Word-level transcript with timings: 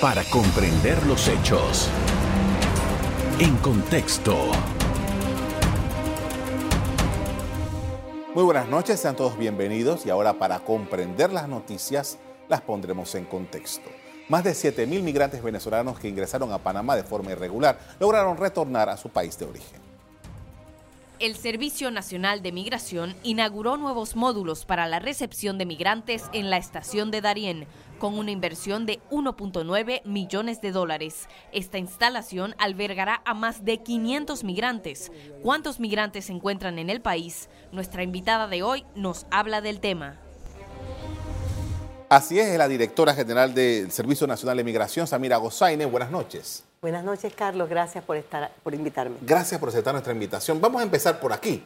para 0.00 0.22
comprender 0.24 1.04
los 1.06 1.26
hechos. 1.26 1.88
En 3.40 3.56
contexto. 3.56 4.36
Muy 8.32 8.44
buenas 8.44 8.68
noches, 8.68 9.00
sean 9.00 9.16
todos 9.16 9.36
bienvenidos 9.36 10.06
y 10.06 10.10
ahora 10.10 10.34
para 10.34 10.60
comprender 10.60 11.32
las 11.32 11.48
noticias 11.48 12.18
las 12.48 12.60
pondremos 12.60 13.12
en 13.16 13.24
contexto. 13.24 13.90
Más 14.28 14.44
de 14.44 14.52
7.000 14.52 15.02
migrantes 15.02 15.42
venezolanos 15.42 15.98
que 15.98 16.08
ingresaron 16.08 16.52
a 16.52 16.58
Panamá 16.58 16.94
de 16.94 17.02
forma 17.02 17.32
irregular 17.32 17.80
lograron 17.98 18.36
retornar 18.36 18.88
a 18.88 18.96
su 18.96 19.08
país 19.08 19.36
de 19.36 19.46
origen. 19.46 19.87
El 21.20 21.34
Servicio 21.34 21.90
Nacional 21.90 22.42
de 22.42 22.52
Migración 22.52 23.16
inauguró 23.24 23.76
nuevos 23.76 24.14
módulos 24.14 24.64
para 24.64 24.86
la 24.86 25.00
recepción 25.00 25.58
de 25.58 25.66
migrantes 25.66 26.22
en 26.32 26.48
la 26.48 26.58
estación 26.58 27.10
de 27.10 27.20
Darién, 27.20 27.66
con 27.98 28.16
una 28.16 28.30
inversión 28.30 28.86
de 28.86 29.00
1.9 29.10 30.04
millones 30.04 30.60
de 30.60 30.70
dólares. 30.70 31.28
Esta 31.50 31.78
instalación 31.78 32.54
albergará 32.58 33.20
a 33.24 33.34
más 33.34 33.64
de 33.64 33.78
500 33.82 34.44
migrantes. 34.44 35.10
¿Cuántos 35.42 35.80
migrantes 35.80 36.26
se 36.26 36.32
encuentran 36.34 36.78
en 36.78 36.88
el 36.88 37.00
país? 37.00 37.48
Nuestra 37.72 38.04
invitada 38.04 38.46
de 38.46 38.62
hoy 38.62 38.84
nos 38.94 39.26
habla 39.32 39.60
del 39.60 39.80
tema. 39.80 40.20
Así 42.08 42.38
es, 42.38 42.56
la 42.56 42.68
directora 42.68 43.12
general 43.12 43.54
del 43.54 43.90
Servicio 43.90 44.28
Nacional 44.28 44.56
de 44.56 44.62
Migración, 44.62 45.08
Samira 45.08 45.36
Gozaine. 45.38 45.84
Buenas 45.84 46.12
noches. 46.12 46.67
Buenas 46.80 47.02
noches, 47.02 47.34
Carlos. 47.34 47.68
Gracias 47.68 48.04
por, 48.04 48.16
estar, 48.16 48.52
por 48.62 48.72
invitarme. 48.72 49.16
Gracias 49.20 49.58
por 49.58 49.68
aceptar 49.68 49.92
nuestra 49.92 50.12
invitación. 50.12 50.60
Vamos 50.60 50.80
a 50.80 50.84
empezar 50.84 51.18
por 51.18 51.32
aquí. 51.32 51.64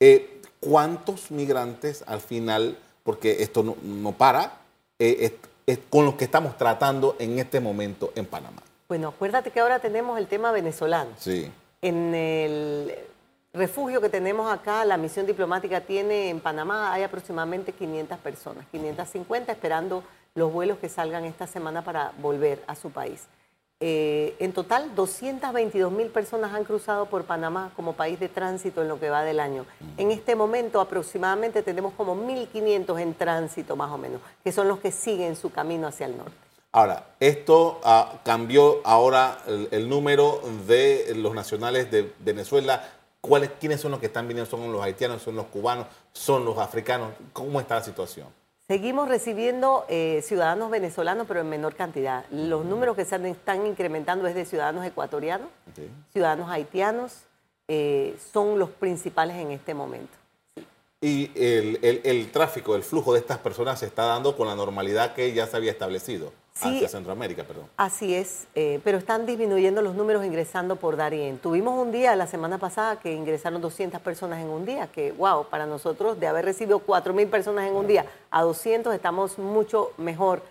Eh, 0.00 0.40
¿Cuántos 0.58 1.30
migrantes 1.30 2.02
al 2.06 2.20
final, 2.20 2.78
porque 3.02 3.42
esto 3.42 3.76
no, 3.82 4.12
para, 4.12 4.60
eh, 4.98 5.38
es, 5.66 5.78
con 5.90 6.06
los 6.06 6.14
que 6.14 6.24
estamos 6.24 6.56
tratando 6.56 7.16
en 7.18 7.38
este 7.38 7.60
momento 7.60 8.12
en 8.14 8.24
Panamá? 8.24 8.62
Bueno, 8.88 9.08
acuérdate 9.08 9.50
que 9.50 9.60
ahora 9.60 9.80
tenemos 9.80 10.18
el 10.18 10.26
tema 10.26 10.50
venezolano. 10.50 11.10
Sí. 11.18 11.50
En 11.82 12.14
el 12.14 12.94
refugio 13.52 14.00
que 14.00 14.08
tenemos 14.08 14.50
acá, 14.50 14.86
la 14.86 14.96
misión 14.96 15.26
diplomática 15.26 15.82
tiene 15.82 16.30
en 16.30 16.40
Panamá, 16.40 16.92
hay 16.92 17.02
aproximadamente 17.02 17.72
500 17.72 18.18
personas, 18.18 18.64
550 18.70 19.52
esperando 19.52 20.02
los 20.34 20.50
vuelos 20.50 20.78
que 20.78 20.88
salgan 20.88 21.24
esta 21.24 21.46
semana 21.46 21.84
para 21.84 22.12
volver 22.18 22.62
a 22.66 22.74
su 22.74 22.90
país. 22.90 23.26
Eh, 23.86 24.34
en 24.38 24.54
total, 24.54 24.94
222 24.94 25.92
mil 25.92 26.06
personas 26.06 26.54
han 26.54 26.64
cruzado 26.64 27.04
por 27.04 27.24
Panamá 27.24 27.70
como 27.76 27.92
país 27.92 28.18
de 28.18 28.30
tránsito 28.30 28.80
en 28.80 28.88
lo 28.88 28.98
que 28.98 29.10
va 29.10 29.24
del 29.24 29.38
año. 29.38 29.66
En 29.98 30.10
este 30.10 30.34
momento, 30.34 30.80
aproximadamente 30.80 31.62
tenemos 31.62 31.92
como 31.92 32.16
1.500 32.16 32.98
en 32.98 33.12
tránsito, 33.12 33.76
más 33.76 33.92
o 33.92 33.98
menos, 33.98 34.22
que 34.42 34.52
son 34.52 34.68
los 34.68 34.78
que 34.78 34.90
siguen 34.90 35.36
su 35.36 35.52
camino 35.52 35.86
hacia 35.86 36.06
el 36.06 36.16
norte. 36.16 36.32
Ahora, 36.72 37.08
esto 37.20 37.78
ah, 37.84 38.22
cambió 38.24 38.80
ahora 38.84 39.40
el, 39.70 39.86
número 39.86 40.40
de 40.66 41.12
los 41.16 41.34
nacionales 41.34 41.90
de 41.90 42.10
Venezuela. 42.20 42.82
¿Cuáles, 43.20 43.50
¿Quiénes 43.60 43.82
son 43.82 43.90
los 43.90 44.00
que 44.00 44.06
están 44.06 44.26
viniendo? 44.26 44.50
¿Son 44.50 44.72
los 44.72 44.82
haitianos? 44.82 45.20
¿Son 45.20 45.36
los 45.36 45.44
cubanos? 45.48 45.88
¿Son 46.14 46.42
los 46.46 46.56
africanos? 46.56 47.12
¿Cómo 47.34 47.60
está 47.60 47.74
la 47.74 47.84
situación? 47.84 48.28
Seguimos 48.66 49.08
recibiendo 49.08 49.84
eh, 49.88 50.22
ciudadanos 50.24 50.70
venezolanos, 50.70 51.26
pero 51.26 51.40
en 51.40 51.48
menor 51.50 51.74
cantidad. 51.74 52.24
Los 52.30 52.64
números 52.64 52.96
que 52.96 53.04
se 53.04 53.16
están 53.28 53.66
incrementando 53.66 54.26
es 54.26 54.34
de 54.34 54.46
ciudadanos 54.46 54.86
ecuatorianos, 54.86 55.48
ciudadanos 56.12 56.50
haitianos, 56.50 57.12
eh, 57.68 58.16
son 58.32 58.58
los 58.58 58.70
principales 58.70 59.36
en 59.36 59.50
este 59.50 59.74
momento. 59.74 60.16
Y 61.02 61.30
el, 61.34 62.30
tráfico, 62.32 62.74
el 62.74 62.82
flujo 62.82 63.12
de 63.12 63.20
estas 63.20 63.36
personas 63.36 63.80
se 63.80 63.86
está 63.86 64.04
dando 64.04 64.34
con 64.34 64.46
la 64.46 64.54
normalidad 64.54 65.14
que 65.14 65.34
ya 65.34 65.46
se 65.46 65.58
había 65.58 65.70
establecido 65.70 66.32
hacia 66.60 66.88
Centroamérica, 66.88 67.44
perdón. 67.44 67.66
Así 67.76 68.14
es, 68.14 68.46
eh, 68.54 68.80
pero 68.84 68.98
están 68.98 69.26
disminuyendo 69.26 69.82
los 69.82 69.94
números 69.94 70.24
ingresando 70.24 70.76
por 70.76 70.96
Darien. 70.96 71.38
Tuvimos 71.38 71.78
un 71.78 71.92
día 71.92 72.14
la 72.16 72.26
semana 72.26 72.58
pasada 72.58 72.98
que 73.00 73.12
ingresaron 73.12 73.60
200 73.60 74.00
personas 74.00 74.40
en 74.40 74.48
un 74.48 74.64
día, 74.64 74.86
que 74.88 75.12
wow, 75.12 75.46
para 75.48 75.66
nosotros 75.66 76.18
de 76.18 76.26
haber 76.26 76.44
recibido 76.44 76.80
4.000 76.84 77.28
personas 77.28 77.68
en 77.68 77.74
un 77.74 77.86
día 77.86 78.06
a 78.30 78.42
200 78.42 78.94
estamos 78.94 79.38
mucho 79.38 79.92
mejor. 79.96 80.42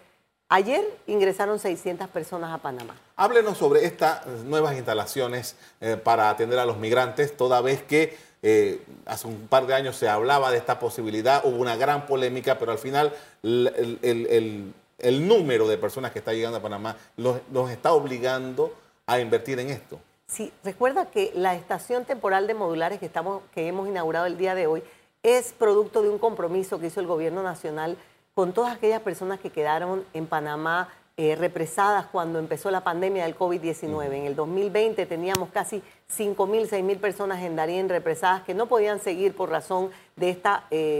Ayer 0.50 0.86
ingresaron 1.08 1.58
600 1.58 2.08
personas 2.10 2.54
a 2.54 2.60
Panamá. 2.60 2.96
Háblenos 3.16 3.58
sobre 3.58 3.86
estas 3.86 4.26
nuevas 4.44 4.76
instalaciones 4.76 5.56
eh, 5.82 5.98
para 5.98 6.30
atender 6.30 6.60
a 6.60 6.66
los 6.66 6.78
migrantes, 6.78 7.36
toda 7.36 7.62
vez 7.62 7.82
que 7.82 8.16
eh, 8.46 8.82
hace 9.06 9.26
un 9.26 9.48
par 9.48 9.66
de 9.66 9.74
años 9.74 9.96
se 9.96 10.10
hablaba 10.10 10.52
de 10.52 10.58
esta 10.58 10.78
posibilidad, 10.78 11.46
hubo 11.46 11.56
una 11.58 11.78
gran 11.78 12.06
polémica, 12.06 12.60
pero 12.60 12.74
al 12.74 12.78
final 12.78 13.14
el, 13.42 14.74
número 15.04 15.68
de 15.68 15.78
personas 15.78 16.12
que 16.12 16.20
está 16.20 16.34
llegando 16.34 16.58
a 16.58 16.62
Panamá 16.62 16.98
los, 17.18 17.40
está 17.70 17.94
obligando 17.94 18.74
a 19.06 19.20
invertir 19.20 19.60
en 19.60 19.70
esto. 19.70 20.00
Sí, 20.28 20.52
recuerda 20.64 21.06
que 21.08 21.32
la 21.36 21.56
estación 21.56 22.06
temporal 22.06 22.48
de 22.48 22.54
modulares 22.54 23.00
que, 23.00 23.06
estamos, 23.06 23.44
que 23.54 23.68
hemos 23.68 23.88
inaugurado 23.88 24.26
el 24.26 24.38
día 24.38 24.56
de 24.56 24.68
hoy 24.68 24.84
es 25.22 25.54
producto 25.54 26.02
de 26.02 26.10
un 26.10 26.18
compromiso 26.18 26.80
que 26.80 26.88
hizo 26.88 27.00
el 27.00 27.08
gobierno 27.08 27.44
nacional 27.44 27.98
con 28.34 28.54
todas 28.54 28.76
aquellas 28.76 29.02
personas 29.02 29.40
que 29.40 29.52
quedaron 29.52 30.04
en 30.14 30.26
Panamá 30.26 30.90
eh, 31.16 31.36
represadas 31.36 32.08
cuando 32.08 32.40
empezó 32.40 32.72
la 32.72 32.84
pandemia 32.84 33.24
del 33.24 33.38
COVID-19. 33.38 34.14
En 34.14 34.26
el 34.26 34.36
2020 34.36 35.06
teníamos 35.06 35.50
casi 35.50 35.82
5.000, 36.10 36.70
6.000 36.70 37.00
personas 37.00 37.42
en 37.44 37.56
Darien 37.56 37.90
represadas 37.90 38.44
que 38.44 38.54
no 38.54 38.68
podían 38.68 39.00
seguir 39.00 39.36
por 39.36 39.50
razón 39.50 39.92
de 40.16 40.30
este 40.32 40.50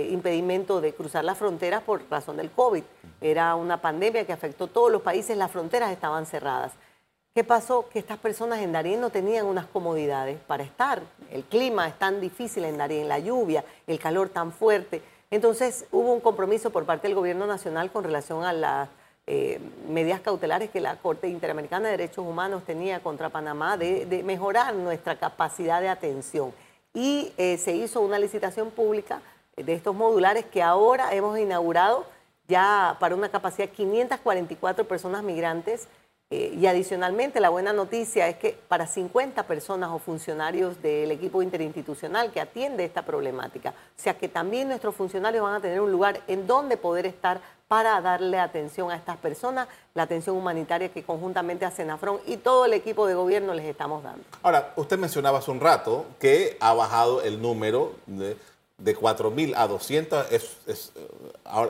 impedimento 0.10 0.82
de 0.82 0.94
cruzar 0.94 1.24
las 1.24 1.38
fronteras 1.38 1.82
por 1.84 2.04
razón 2.10 2.38
del 2.38 2.52
COVID. 2.52 2.84
Era 3.22 3.56
una 3.56 3.82
pandemia 3.82 4.26
que 4.26 4.34
afectó 4.34 4.68
todos 4.68 4.92
los 4.92 5.02
países, 5.02 5.38
las 5.38 5.52
fronteras 5.52 5.92
estaban 5.92 6.26
cerradas. 6.26 6.74
¿Qué 7.34 7.44
pasó? 7.44 7.90
Que 7.90 7.98
estas 7.98 8.20
personas 8.20 8.60
en 8.60 8.72
Darien 8.72 9.02
no 9.02 9.10
tenían 9.10 9.48
unas 9.48 9.66
comodidades 9.66 10.40
para 10.46 10.62
estar. 10.62 11.02
El 11.32 11.44
clima 11.44 11.88
es 11.88 11.98
tan 11.98 12.22
difícil 12.22 12.64
en 12.64 12.78
Darien, 12.78 13.08
la 13.08 13.18
lluvia, 13.18 13.66
el 13.88 13.98
calor 13.98 14.30
tan 14.30 14.52
fuerte. 14.52 15.02
Entonces 15.32 15.88
hubo 15.92 16.14
un 16.14 16.20
compromiso 16.20 16.70
por 16.70 16.86
parte 16.86 17.08
del 17.08 17.16
gobierno 17.16 17.48
nacional 17.48 17.92
con 17.92 18.04
relación 18.04 18.44
a 18.44 18.54
las 18.54 18.90
eh, 19.26 19.60
medidas 19.88 20.20
cautelares 20.20 20.70
que 20.70 20.82
la 20.82 20.98
Corte 20.98 21.30
Interamericana 21.30 21.86
de 21.86 21.98
Derechos 21.98 22.26
Humanos 22.26 22.64
tenía 22.66 23.02
contra 23.02 23.30
Panamá 23.30 23.78
de, 23.78 24.22
mejorar 24.26 24.76
nuestra 24.76 25.18
capacidad 25.18 25.80
de 25.80 25.88
atención. 25.88 26.54
Y 26.94 27.32
eh, 27.38 27.58
se 27.58 27.74
hizo 27.74 28.02
una 28.02 28.20
licitación 28.20 28.70
pública 28.70 29.22
de 29.56 29.74
estos 29.74 29.96
modulares 29.96 30.46
que 30.46 30.62
ahora 30.62 31.14
hemos 31.14 31.40
inaugurado 31.40 32.06
ya 32.48 32.98
para 33.00 33.16
una 33.16 33.30
capacidad 33.30 33.70
de 33.70 33.74
544 33.74 34.86
personas 34.88 35.24
migrantes. 35.24 35.88
Eh, 36.30 36.58
y 36.60 36.66
adicionalmente, 36.66 37.40
la 37.40 37.50
buena 37.50 37.74
noticia 37.74 38.28
es 38.28 38.38
que 38.38 38.58
para 38.68 38.88
50 38.88 39.44
personas 39.44 39.92
o 39.92 40.00
funcionarios 40.00 40.82
del 40.82 41.12
equipo 41.12 41.42
interinstitucional 41.42 42.32
que 42.32 42.42
atiende 42.42 42.84
esta 42.84 43.04
problemática. 43.04 43.70
O 43.70 44.02
sea 44.02 44.18
que 44.18 44.28
también 44.28 44.68
nuestros 44.68 44.96
funcionarios 44.96 45.44
van 45.44 45.56
a 45.56 45.62
tener 45.62 45.80
un 45.80 45.92
lugar 45.92 46.22
en 46.28 46.46
donde 46.48 46.76
poder 46.76 47.06
estar 47.06 47.40
para 47.74 48.02
darle 48.02 48.38
atención 48.38 48.92
a 48.92 48.96
estas 48.96 49.18
personas, 49.18 49.68
la 49.96 50.04
atención 50.04 50.38
humanitaria 50.38 50.90
que 50.90 51.02
conjuntamente 51.02 51.66
a 51.66 51.72
Senafrón 51.72 52.20
y 52.28 52.38
todo 52.38 52.66
el 52.66 52.74
equipo 52.74 53.08
de 53.08 53.16
gobierno 53.16 53.56
les 53.56 53.66
estamos 53.66 54.04
dando. 54.04 54.24
Ahora, 54.44 54.74
usted 54.76 55.00
mencionaba 55.00 55.40
hace 55.40 55.50
un 55.50 55.60
rato 55.60 56.06
que 56.20 56.56
ha 56.60 56.72
bajado 56.76 57.24
el 57.24 57.42
número 57.42 57.96
de, 58.06 58.38
de 58.78 58.96
4.000 58.96 59.56
a 59.58 59.68
200, 59.68 60.32
es, 60.32 60.58
es, 60.68 60.92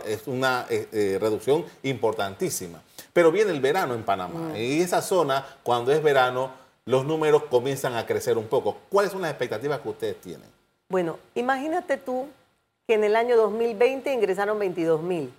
es 0.06 0.28
una 0.28 0.66
eh, 0.70 0.90
eh, 0.92 1.18
reducción 1.22 1.64
importantísima. 1.84 2.82
Pero 3.14 3.32
viene 3.32 3.52
el 3.52 3.62
verano 3.62 3.94
en 3.94 4.04
Panamá 4.04 4.52
mm. 4.52 4.56
y 4.58 4.82
esa 4.82 5.02
zona, 5.02 5.46
cuando 5.64 5.94
es 5.94 6.04
verano, 6.04 6.52
los 6.84 7.06
números 7.06 7.44
comienzan 7.50 7.96
a 7.96 8.06
crecer 8.06 8.38
un 8.38 8.48
poco. 8.48 8.76
¿Cuáles 8.90 9.14
son 9.14 9.22
las 9.22 9.32
expectativas 9.32 9.80
que 9.80 9.88
ustedes 9.88 10.20
tienen? 10.20 10.50
Bueno, 10.90 11.18
imagínate 11.34 11.96
tú 11.96 12.28
que 12.88 12.96
en 12.96 13.06
el 13.06 13.16
año 13.16 13.38
2020 13.38 14.12
ingresaron 14.12 14.60
22.000 14.60 15.30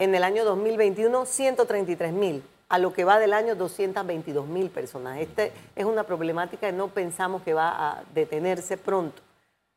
en 0.00 0.14
el 0.14 0.22
año 0.22 0.44
2021 0.44 1.26
133 1.26 2.12
mil, 2.12 2.44
a 2.68 2.78
lo 2.78 2.92
que 2.92 3.04
va 3.04 3.18
del 3.18 3.32
año 3.32 3.56
222 3.56 4.46
mil 4.46 4.70
personas. 4.70 5.18
Esta 5.18 5.48
es 5.74 5.84
una 5.84 6.04
problemática 6.04 6.68
que 6.68 6.72
no 6.72 6.86
pensamos 6.86 7.42
que 7.42 7.52
va 7.52 7.68
a 7.70 8.04
detenerse 8.14 8.76
pronto. 8.76 9.20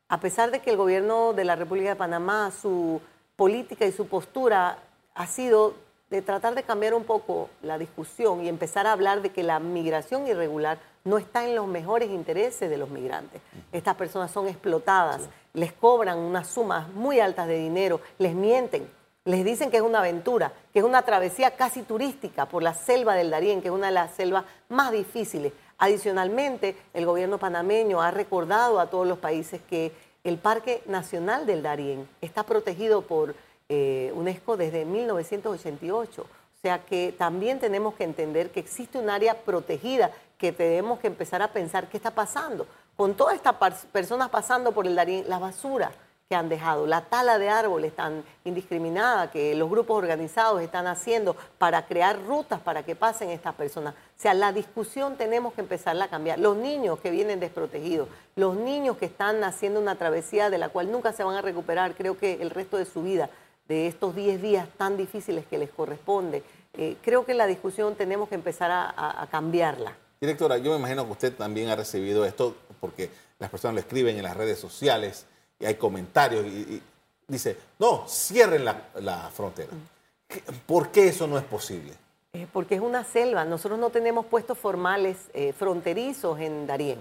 A 0.08 0.20
pesar 0.20 0.52
de 0.52 0.60
que 0.60 0.70
el 0.70 0.76
gobierno 0.76 1.32
de 1.32 1.44
la 1.44 1.56
República 1.56 1.88
de 1.88 1.96
Panamá, 1.96 2.52
su 2.52 3.00
política 3.34 3.84
y 3.84 3.90
su 3.90 4.06
postura 4.06 4.78
ha 5.14 5.26
sido 5.26 5.74
de 6.08 6.22
tratar 6.22 6.54
de 6.54 6.62
cambiar 6.62 6.94
un 6.94 7.02
poco 7.02 7.48
la 7.60 7.76
discusión 7.76 8.44
y 8.44 8.48
empezar 8.48 8.86
a 8.86 8.92
hablar 8.92 9.22
de 9.22 9.30
que 9.30 9.42
la 9.42 9.58
migración 9.58 10.28
irregular 10.28 10.78
no 11.02 11.18
está 11.18 11.48
en 11.48 11.56
los 11.56 11.66
mejores 11.66 12.10
intereses 12.10 12.70
de 12.70 12.76
los 12.76 12.90
migrantes. 12.90 13.42
Estas 13.72 13.96
personas 13.96 14.30
son 14.30 14.46
explotadas, 14.46 15.28
les 15.52 15.72
cobran 15.72 16.18
unas 16.18 16.46
sumas 16.46 16.88
muy 16.90 17.18
altas 17.18 17.48
de 17.48 17.58
dinero, 17.58 18.00
les 18.18 18.36
mienten 18.36 18.86
les 19.24 19.44
dicen 19.44 19.70
que 19.70 19.76
es 19.76 19.82
una 19.82 20.00
aventura, 20.00 20.52
que 20.72 20.80
es 20.80 20.84
una 20.84 21.02
travesía 21.02 21.52
casi 21.52 21.82
turística 21.82 22.46
por 22.46 22.62
la 22.62 22.74
selva 22.74 23.14
del 23.14 23.30
Darién, 23.30 23.62
que 23.62 23.68
es 23.68 23.74
una 23.74 23.86
de 23.86 23.92
las 23.92 24.14
selvas 24.14 24.44
más 24.68 24.90
difíciles. 24.90 25.52
Adicionalmente, 25.78 26.76
el 26.92 27.06
gobierno 27.06 27.38
panameño 27.38 28.02
ha 28.02 28.10
recordado 28.10 28.80
a 28.80 28.90
todos 28.90 29.06
los 29.06 29.18
países 29.18 29.60
que 29.68 29.92
el 30.24 30.38
Parque 30.38 30.82
Nacional 30.86 31.46
del 31.46 31.62
Darién 31.62 32.08
está 32.20 32.42
protegido 32.42 33.02
por 33.02 33.34
eh, 33.68 34.12
UNESCO 34.14 34.56
desde 34.56 34.84
1988. 34.84 36.22
O 36.22 36.60
sea 36.60 36.84
que 36.84 37.14
también 37.16 37.58
tenemos 37.58 37.94
que 37.94 38.04
entender 38.04 38.50
que 38.50 38.60
existe 38.60 38.98
un 38.98 39.10
área 39.10 39.34
protegida 39.34 40.10
que 40.38 40.52
tenemos 40.52 41.00
que 41.00 41.08
empezar 41.08 41.42
a 41.42 41.52
pensar 41.52 41.88
qué 41.88 41.96
está 41.96 42.12
pasando. 42.12 42.66
Con 42.96 43.14
todas 43.14 43.34
estas 43.34 43.56
personas 43.86 44.28
pasando 44.28 44.72
por 44.72 44.86
el 44.86 44.94
Darín, 44.94 45.24
la 45.28 45.38
basura 45.38 45.92
que 46.32 46.36
han 46.36 46.48
dejado, 46.48 46.86
la 46.86 47.02
tala 47.02 47.38
de 47.38 47.50
árboles 47.50 47.94
tan 47.94 48.24
indiscriminada 48.44 49.30
que 49.30 49.54
los 49.54 49.68
grupos 49.68 49.98
organizados 49.98 50.62
están 50.62 50.86
haciendo 50.86 51.36
para 51.58 51.84
crear 51.84 52.18
rutas 52.24 52.58
para 52.58 52.84
que 52.84 52.96
pasen 52.96 53.28
estas 53.28 53.54
personas. 53.54 53.92
O 53.92 54.22
sea, 54.22 54.32
la 54.32 54.50
discusión 54.50 55.16
tenemos 55.16 55.52
que 55.52 55.60
empezarla 55.60 56.06
a 56.06 56.08
cambiar. 56.08 56.38
Los 56.38 56.56
niños 56.56 56.98
que 57.00 57.10
vienen 57.10 57.38
desprotegidos, 57.38 58.08
los 58.34 58.56
niños 58.56 58.96
que 58.96 59.04
están 59.04 59.44
haciendo 59.44 59.78
una 59.78 59.96
travesía 59.96 60.48
de 60.48 60.56
la 60.56 60.70
cual 60.70 60.90
nunca 60.90 61.12
se 61.12 61.22
van 61.22 61.36
a 61.36 61.42
recuperar, 61.42 61.94
creo 61.94 62.16
que 62.16 62.40
el 62.40 62.48
resto 62.48 62.78
de 62.78 62.86
su 62.86 63.02
vida, 63.02 63.28
de 63.68 63.86
estos 63.86 64.16
10 64.16 64.40
días 64.40 64.66
tan 64.78 64.96
difíciles 64.96 65.44
que 65.44 65.58
les 65.58 65.68
corresponde, 65.68 66.42
eh, 66.72 66.96
creo 67.02 67.26
que 67.26 67.34
la 67.34 67.46
discusión 67.46 67.94
tenemos 67.94 68.30
que 68.30 68.36
empezar 68.36 68.70
a 68.70 69.28
cambiarla. 69.30 69.94
Directora, 70.18 70.56
yo 70.56 70.70
me 70.70 70.78
imagino 70.78 71.04
que 71.04 71.12
usted 71.12 71.34
también 71.34 71.68
ha 71.68 71.76
recibido 71.76 72.24
esto 72.24 72.56
porque 72.80 73.10
las 73.38 73.50
personas 73.50 73.74
lo 73.74 73.80
escriben 73.80 74.16
en 74.16 74.22
las 74.22 74.34
redes 74.34 74.58
sociales 74.58 75.26
y 75.62 75.64
hay 75.64 75.76
comentarios 75.76 76.44
y, 76.44 76.82
dice, 77.28 77.56
no, 77.78 78.04
cierren 78.08 78.64
la, 78.64 79.30
frontera. 79.32 79.70
¿Por 80.66 80.90
qué 80.90 81.08
eso 81.08 81.28
no 81.28 81.38
es 81.38 81.44
posible? 81.44 81.92
Eh, 82.32 82.48
porque 82.52 82.74
es 82.74 82.80
una 82.80 83.04
selva. 83.04 83.44
Nosotros 83.44 83.78
no 83.78 83.90
tenemos 83.90 84.26
puestos 84.26 84.58
formales 84.58 85.16
eh, 85.34 85.52
fronterizos 85.52 86.40
en 86.40 86.66
Darién. 86.66 87.00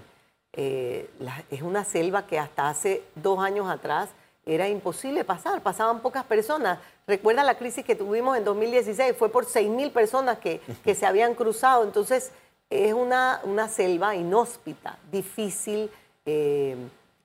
Eh, 0.53 1.09
es 1.49 1.61
una 1.63 1.83
selva 1.83 2.27
que 2.27 2.37
hasta 2.37 2.69
hace 2.69 3.01
dos 3.15 3.39
años 3.39 3.67
atrás 3.67 4.09
era 4.45 4.67
imposible 4.67 5.23
pasar, 5.23 5.61
pasaban 5.61 6.01
pocas 6.01 6.23
personas. 6.25 6.77
Recuerda 7.07 7.43
la 7.43 7.57
crisis 7.57 7.83
que 7.83 7.95
tuvimos 7.95 8.37
en 8.37 8.43
2016, 8.43 9.15
fue 9.17 9.29
por 9.29 9.45
6.000 9.45 9.91
personas 9.91 10.37
que, 10.37 10.61
que, 10.83 10.93
se 10.93 11.07
habían 11.07 11.33
cruzado. 11.33 11.83
Entonces, 11.83 12.31
es 12.69 12.93
una, 12.93 13.41
una 13.43 13.67
selva 13.69 14.15
inhóspita, 14.15 14.99
difícil 15.11 15.89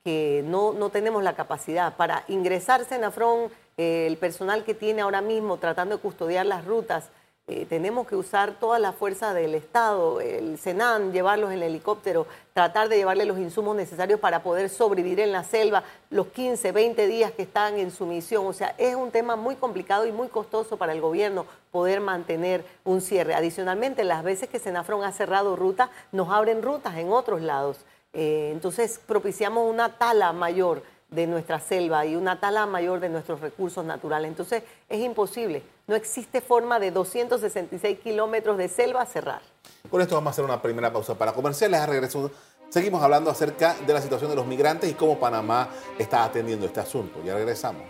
que 0.07 0.41
no, 0.45 0.71
no 0.71 0.89
tenemos 0.89 1.21
la 1.21 1.35
capacidad. 1.35 1.97
Para 1.97 2.23
ingresarse 2.29 2.95
en 2.95 3.03
Afron, 3.03 3.51
eh, 3.75 4.07
el 4.07 4.15
personal 4.15 4.63
que 4.63 4.73
tiene 4.73 5.01
ahora 5.01 5.19
mismo 5.19 5.57
tratando 5.57 5.97
de 5.97 6.01
custodiar 6.01 6.45
las 6.45 6.63
rutas, 6.63 7.09
eh, 7.45 7.65
tenemos 7.67 8.07
que 8.07 8.15
usar 8.15 8.53
toda 8.57 8.79
la 8.79 8.93
fuerza 8.93 9.33
del 9.33 9.53
Estado, 9.53 10.21
el 10.21 10.57
Senan, 10.59 11.11
llevarlos 11.11 11.51
en 11.51 11.57
el 11.57 11.63
helicóptero, 11.63 12.25
tratar 12.53 12.87
de 12.87 12.95
llevarle 12.95 13.25
los 13.25 13.37
insumos 13.37 13.75
necesarios 13.75 14.21
para 14.21 14.43
poder 14.43 14.69
sobrevivir 14.69 15.19
en 15.19 15.33
la 15.33 15.43
selva 15.43 15.83
los 16.09 16.27
15, 16.27 16.71
20 16.71 17.05
días 17.07 17.33
que 17.33 17.41
están 17.41 17.77
en 17.77 17.91
su 17.91 18.05
misión. 18.05 18.47
O 18.47 18.53
sea, 18.53 18.75
es 18.77 18.95
un 18.95 19.11
tema 19.11 19.35
muy 19.35 19.55
complicado 19.55 20.07
y 20.07 20.13
muy 20.13 20.29
costoso 20.29 20.77
para 20.77 20.93
el 20.93 21.01
gobierno 21.01 21.45
poder 21.71 21.99
mantener 21.99 22.63
un 22.85 23.01
cierre. 23.01 23.33
Adicionalmente, 23.33 24.05
las 24.05 24.23
veces 24.23 24.47
que 24.47 24.59
Senafron 24.59 25.03
ha 25.03 25.11
cerrado 25.11 25.57
rutas, 25.57 25.89
nos 26.13 26.29
abren 26.29 26.61
rutas 26.61 26.95
en 26.95 27.11
otros 27.11 27.41
lados. 27.41 27.79
Eh, 28.17 28.49
entonces 28.51 28.99
propiciamos 29.05 29.69
una 29.69 29.99
tala 29.99 30.33
mayor 30.33 30.81
de 31.11 31.27
nuestra 31.27 31.59
selva 31.59 32.03
y 32.03 32.15
una 32.15 32.39
tala 32.39 32.65
mayor 32.65 32.99
de 32.99 33.09
nuestros 33.09 33.39
recursos 33.41 33.85
naturales. 33.85 34.27
Entonces 34.27 34.63
es 34.89 34.99
imposible. 35.01 35.61
No 35.85 35.95
existe 35.95 36.41
forma 36.41 36.79
de 36.79 36.89
266 36.89 37.99
kilómetros 37.99 38.57
de 38.57 38.69
selva 38.69 39.05
cerrar. 39.05 39.41
Con 39.89 40.01
esto 40.01 40.15
vamos 40.15 40.29
a 40.29 40.31
hacer 40.31 40.43
una 40.43 40.59
primera 40.59 40.91
pausa 40.91 41.15
para 41.15 41.31
comerciales. 41.31 41.79
A 41.79 41.85
regreso 41.85 42.31
seguimos 42.69 43.03
hablando 43.03 43.29
acerca 43.29 43.75
de 43.75 43.93
la 43.93 44.01
situación 44.01 44.31
de 44.31 44.35
los 44.35 44.47
migrantes 44.47 44.89
y 44.89 44.95
cómo 44.95 45.19
Panamá 45.19 45.69
está 45.99 46.23
atendiendo 46.23 46.65
este 46.65 46.79
asunto. 46.79 47.21
Ya 47.23 47.35
regresamos. 47.35 47.83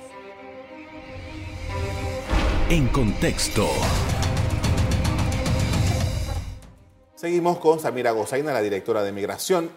En 2.70 2.90
contexto. 2.90 3.66
Seguimos 7.16 7.60
con 7.60 7.80
Samira 7.80 8.12
Gozaina, 8.12 8.52
la 8.52 8.62
directora 8.62 9.02
de 9.04 9.14
Migración. 9.14 9.72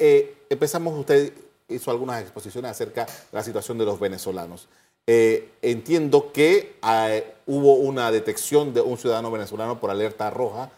Eh, 0.00 0.34
empezamos, 0.48 0.98
usted 0.98 1.30
hizo 1.68 1.90
algunas 1.90 2.22
exposiciones 2.22 2.70
acerca 2.70 3.04
de 3.04 3.12
la 3.32 3.42
situación 3.44 3.76
de 3.76 3.84
los 3.84 4.00
venezolanos. 4.00 4.66
Eh, 5.06 5.50
entiendo 5.60 6.32
que 6.32 6.76
eh, 6.82 7.34
hubo 7.46 7.74
una 7.74 8.10
detección 8.10 8.72
de 8.72 8.80
un 8.80 8.96
ciudadano 8.96 9.30
venezolano 9.30 9.78
por 9.78 9.90
alerta 9.90 10.30
roja. 10.30 10.70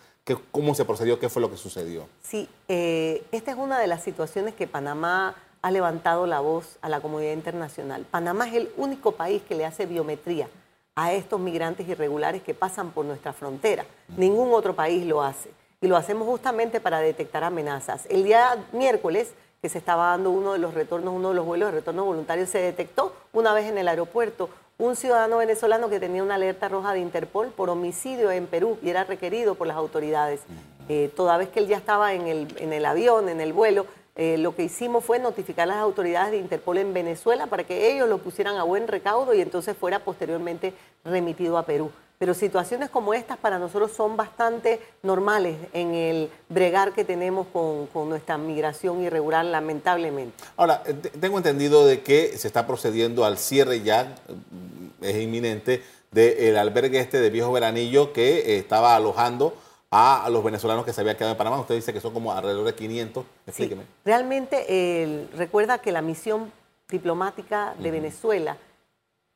¿Cómo 0.50 0.74
se 0.74 0.84
procedió? 0.84 1.20
¿Qué 1.20 1.28
fue 1.28 1.40
lo 1.40 1.50
que 1.50 1.56
sucedió? 1.56 2.06
Sí, 2.22 2.48
esta 2.68 3.50
es 3.50 3.56
una 3.56 3.78
de 3.80 3.88
las 3.88 4.04
situaciones 4.04 4.54
que 4.54 4.68
Panamá 4.68 5.34
ha 5.62 5.70
levantado 5.70 6.26
la 6.26 6.40
voz 6.40 6.78
a 6.80 6.88
la 6.88 7.00
comunidad 7.00 7.32
internacional. 7.32 8.06
Panamá 8.08 8.48
es 8.48 8.54
el 8.54 8.70
único 8.76 9.12
país 9.12 9.42
que 9.42 9.56
le 9.56 9.64
hace 9.64 9.86
biometría 9.86 10.48
a 10.94 11.12
estos 11.12 11.40
migrantes 11.40 11.88
irregulares 11.88 12.42
que 12.42 12.54
pasan 12.54 12.92
por 12.92 13.04
nuestra 13.04 13.32
frontera. 13.32 13.84
Ningún 14.16 14.52
otro 14.54 14.76
país 14.76 15.04
lo 15.04 15.22
hace 15.22 15.50
y 15.82 15.88
lo 15.88 15.96
hacemos 15.96 16.26
justamente 16.26 16.80
para 16.80 17.00
detectar 17.00 17.44
amenazas. 17.44 18.06
El 18.08 18.22
día 18.22 18.56
miércoles, 18.72 19.34
que 19.60 19.68
se 19.68 19.78
estaba 19.78 20.06
dando 20.06 20.30
uno 20.30 20.52
de 20.52 20.58
los 20.58 20.72
retornos, 20.72 21.12
uno 21.12 21.30
de 21.30 21.34
los 21.34 21.44
vuelos 21.44 21.70
de 21.70 21.78
retorno 21.78 22.04
voluntario, 22.04 22.46
se 22.46 22.58
detectó 22.58 23.14
una 23.32 23.52
vez 23.52 23.66
en 23.66 23.76
el 23.76 23.88
aeropuerto 23.88 24.48
un 24.78 24.96
ciudadano 24.96 25.38
venezolano 25.38 25.88
que 25.88 26.00
tenía 26.00 26.22
una 26.22 26.36
alerta 26.36 26.68
roja 26.68 26.92
de 26.92 27.00
Interpol 27.00 27.48
por 27.48 27.68
homicidio 27.68 28.30
en 28.30 28.46
Perú 28.46 28.78
y 28.82 28.90
era 28.90 29.04
requerido 29.04 29.54
por 29.54 29.66
las 29.66 29.76
autoridades. 29.76 30.40
Eh, 30.88 31.10
toda 31.14 31.36
vez 31.36 31.48
que 31.48 31.60
él 31.60 31.66
ya 31.66 31.76
estaba 31.76 32.14
en 32.14 32.26
el, 32.26 32.48
en 32.58 32.72
el 32.72 32.84
avión, 32.86 33.28
en 33.28 33.40
el 33.40 33.52
vuelo, 33.52 33.86
eh, 34.14 34.38
lo 34.38 34.54
que 34.54 34.64
hicimos 34.64 35.04
fue 35.04 35.18
notificar 35.18 35.64
a 35.64 35.74
las 35.74 35.76
autoridades 35.78 36.32
de 36.32 36.38
Interpol 36.38 36.78
en 36.78 36.92
Venezuela 36.92 37.46
para 37.46 37.64
que 37.64 37.92
ellos 37.92 38.08
lo 38.08 38.18
pusieran 38.18 38.56
a 38.56 38.62
buen 38.62 38.88
recaudo 38.88 39.34
y 39.34 39.40
entonces 39.40 39.76
fuera 39.76 40.00
posteriormente 40.00 40.74
remitido 41.04 41.58
a 41.58 41.64
Perú 41.64 41.90
pero 42.22 42.34
situaciones 42.34 42.88
como 42.88 43.14
estas 43.14 43.36
para 43.36 43.58
nosotros 43.58 43.90
son 43.90 44.16
bastante 44.16 44.78
normales 45.02 45.56
en 45.72 45.92
el 45.92 46.30
bregar 46.48 46.92
que 46.92 47.04
tenemos 47.04 47.48
con, 47.52 47.88
nuestra 48.08 48.38
migración 48.38 49.02
irregular, 49.02 49.44
lamentablemente. 49.44 50.44
Ahora, 50.56 50.84
eh, 50.86 50.94
tengo 50.94 51.38
entendido 51.38 51.84
de 51.84 52.02
que 52.02 52.38
se 52.38 52.46
está 52.46 52.64
procediendo 52.64 53.24
al 53.24 53.38
cierre 53.38 53.82
ya, 53.82 54.14
mm, 54.28 55.04
es 55.04 55.16
inminente, 55.16 55.82
del 56.12 56.58
albergue 56.58 57.00
este 57.00 57.18
de 57.18 57.28
Viejo 57.28 57.50
Veranillo 57.50 58.12
que 58.12 58.38
eh, 58.38 58.58
estaba 58.58 58.94
alojando 58.94 59.56
a, 59.90 60.28
los 60.30 60.44
venezolanos 60.44 60.84
que 60.84 60.92
se 60.92 61.00
habían 61.00 61.16
quedado 61.16 61.32
en 61.32 61.38
Panamá. 61.38 61.58
Usted 61.58 61.74
dice 61.74 61.92
que 61.92 62.00
son 62.00 62.12
como 62.12 62.32
alrededor 62.32 62.66
de 62.66 62.74
500. 62.76 63.24
Explíqueme. 63.48 63.82
realmente, 64.04 65.26
recuerda 65.34 65.78
que 65.78 65.90
la 65.90 66.02
misión 66.02 66.52
diplomática 66.88 67.74
de 67.80 67.90
Venezuela 67.90 68.58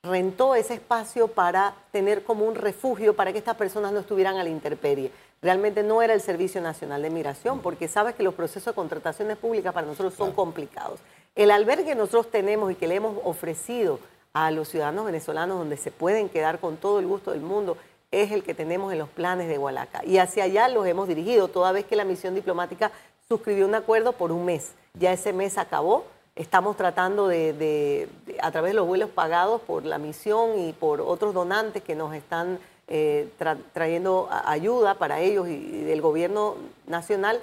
rentó 0.07 0.55
ese 0.55 0.75
espacio 0.75 1.29
para 1.29 1.75
tener 1.91 2.25
como 2.25 2.45
un 2.47 2.55
refugio 2.55 3.15
para 3.15 3.33
que 3.33 3.39
estas 3.39 3.57
personas 3.57 3.93
no 3.93 4.01
estuvieran 4.01 4.37
a 4.37 4.45
la 4.45 4.51
intemperie. 4.51 5.11
Realmente 5.43 5.83
no 5.83 6.01
era 6.01 6.15
el 6.15 6.21
Servicio 6.21 6.61
Nacional 6.61 7.03
de 7.03 7.11
Migración, 7.11 7.61
porque 7.61 7.89
sabes 7.89 8.15
que 8.15 8.23
los 8.23 8.35
procesos 8.35 8.73
de 8.73 8.75
contrataciones 8.75 9.37
públicas 9.37 9.73
para 9.75 9.87
nosotros 9.87 10.15
son 10.15 10.33
complicados. 10.33 11.01
El 11.35 11.51
albergue 11.51 11.85
que 11.85 11.95
nosotros 11.95 12.31
tenemos 12.31 12.73
y 12.73 12.75
que 12.75 12.89
le 12.89 12.95
hemos 12.95 13.19
ofrecido 13.25 14.01
a 14.33 14.51
los 14.51 14.69
ciudadanos 14.69 15.05
venezolanos 15.05 15.59
donde 15.59 15.77
se 15.77 15.91
pueden 15.91 16.29
quedar 16.29 16.59
con 16.59 16.77
todo 16.77 16.99
el 16.99 17.07
gusto 17.07 17.33
del 17.33 17.41
mundo 17.41 17.77
es 18.11 18.33
el 18.33 18.43
que 18.43 18.55
tenemos 18.55 18.93
en 18.93 18.99
los 18.99 19.09
planes 19.09 19.49
de 19.49 19.59
Hualaca. 19.59 20.05
Y 20.05 20.19
hacia 20.19 20.45
allá 20.45 20.69
los 20.69 20.87
hemos 20.87 21.09
dirigido, 21.09 21.49
toda 21.49 21.73
vez 21.73 21.85
que 21.85 21.97
la 21.97 22.05
misión 22.05 22.35
diplomática 22.35 22.91
suscribió 23.29 23.67
un 23.67 23.75
acuerdo 23.75 24.13
por 24.13 24.33
un 24.33 24.45
mes. 24.45 24.73
Ya 24.95 25.13
ese 25.13 25.33
mes 25.33 25.59
acabó, 25.59 26.07
Estamos 26.37 26.77
tratando 26.77 27.29
de, 27.29 28.11
a 28.43 28.51
través 28.51 28.73
de 28.73 28.75
los 28.75 28.87
vuelos 28.87 29.09
pagados 29.09 29.63
por 29.63 29.87
la 29.87 29.97
misión 29.97 30.59
y 30.59 30.75
por 30.75 31.01
otros 31.01 31.33
donantes 31.33 31.83
que 31.83 31.95
nos 31.95 32.15
están 32.15 32.59
eh, 32.89 33.31
trayendo 33.73 34.29
ayuda 34.31 34.97
para 34.97 35.21
ellos 35.21 35.49
y, 35.49 35.85
del 35.85 36.03
gobierno 36.03 36.57
nacional, 36.87 37.41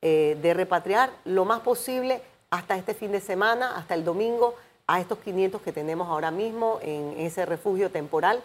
eh, 0.00 0.38
de 0.40 0.54
repatriar 0.54 1.10
lo 1.24 1.44
más 1.44 1.58
posible 1.58 2.22
hasta 2.50 2.76
este 2.76 2.94
fin 2.94 3.10
de 3.10 3.20
semana, 3.20 3.76
hasta 3.76 3.94
el 3.94 4.04
domingo, 4.04 4.54
a 4.86 5.00
estos 5.00 5.18
500 5.18 5.60
que 5.60 5.72
tenemos 5.72 6.06
ahora 6.06 6.30
mismo 6.30 6.78
en 6.82 7.18
ese 7.18 7.46
refugio 7.46 7.90
temporal. 7.90 8.40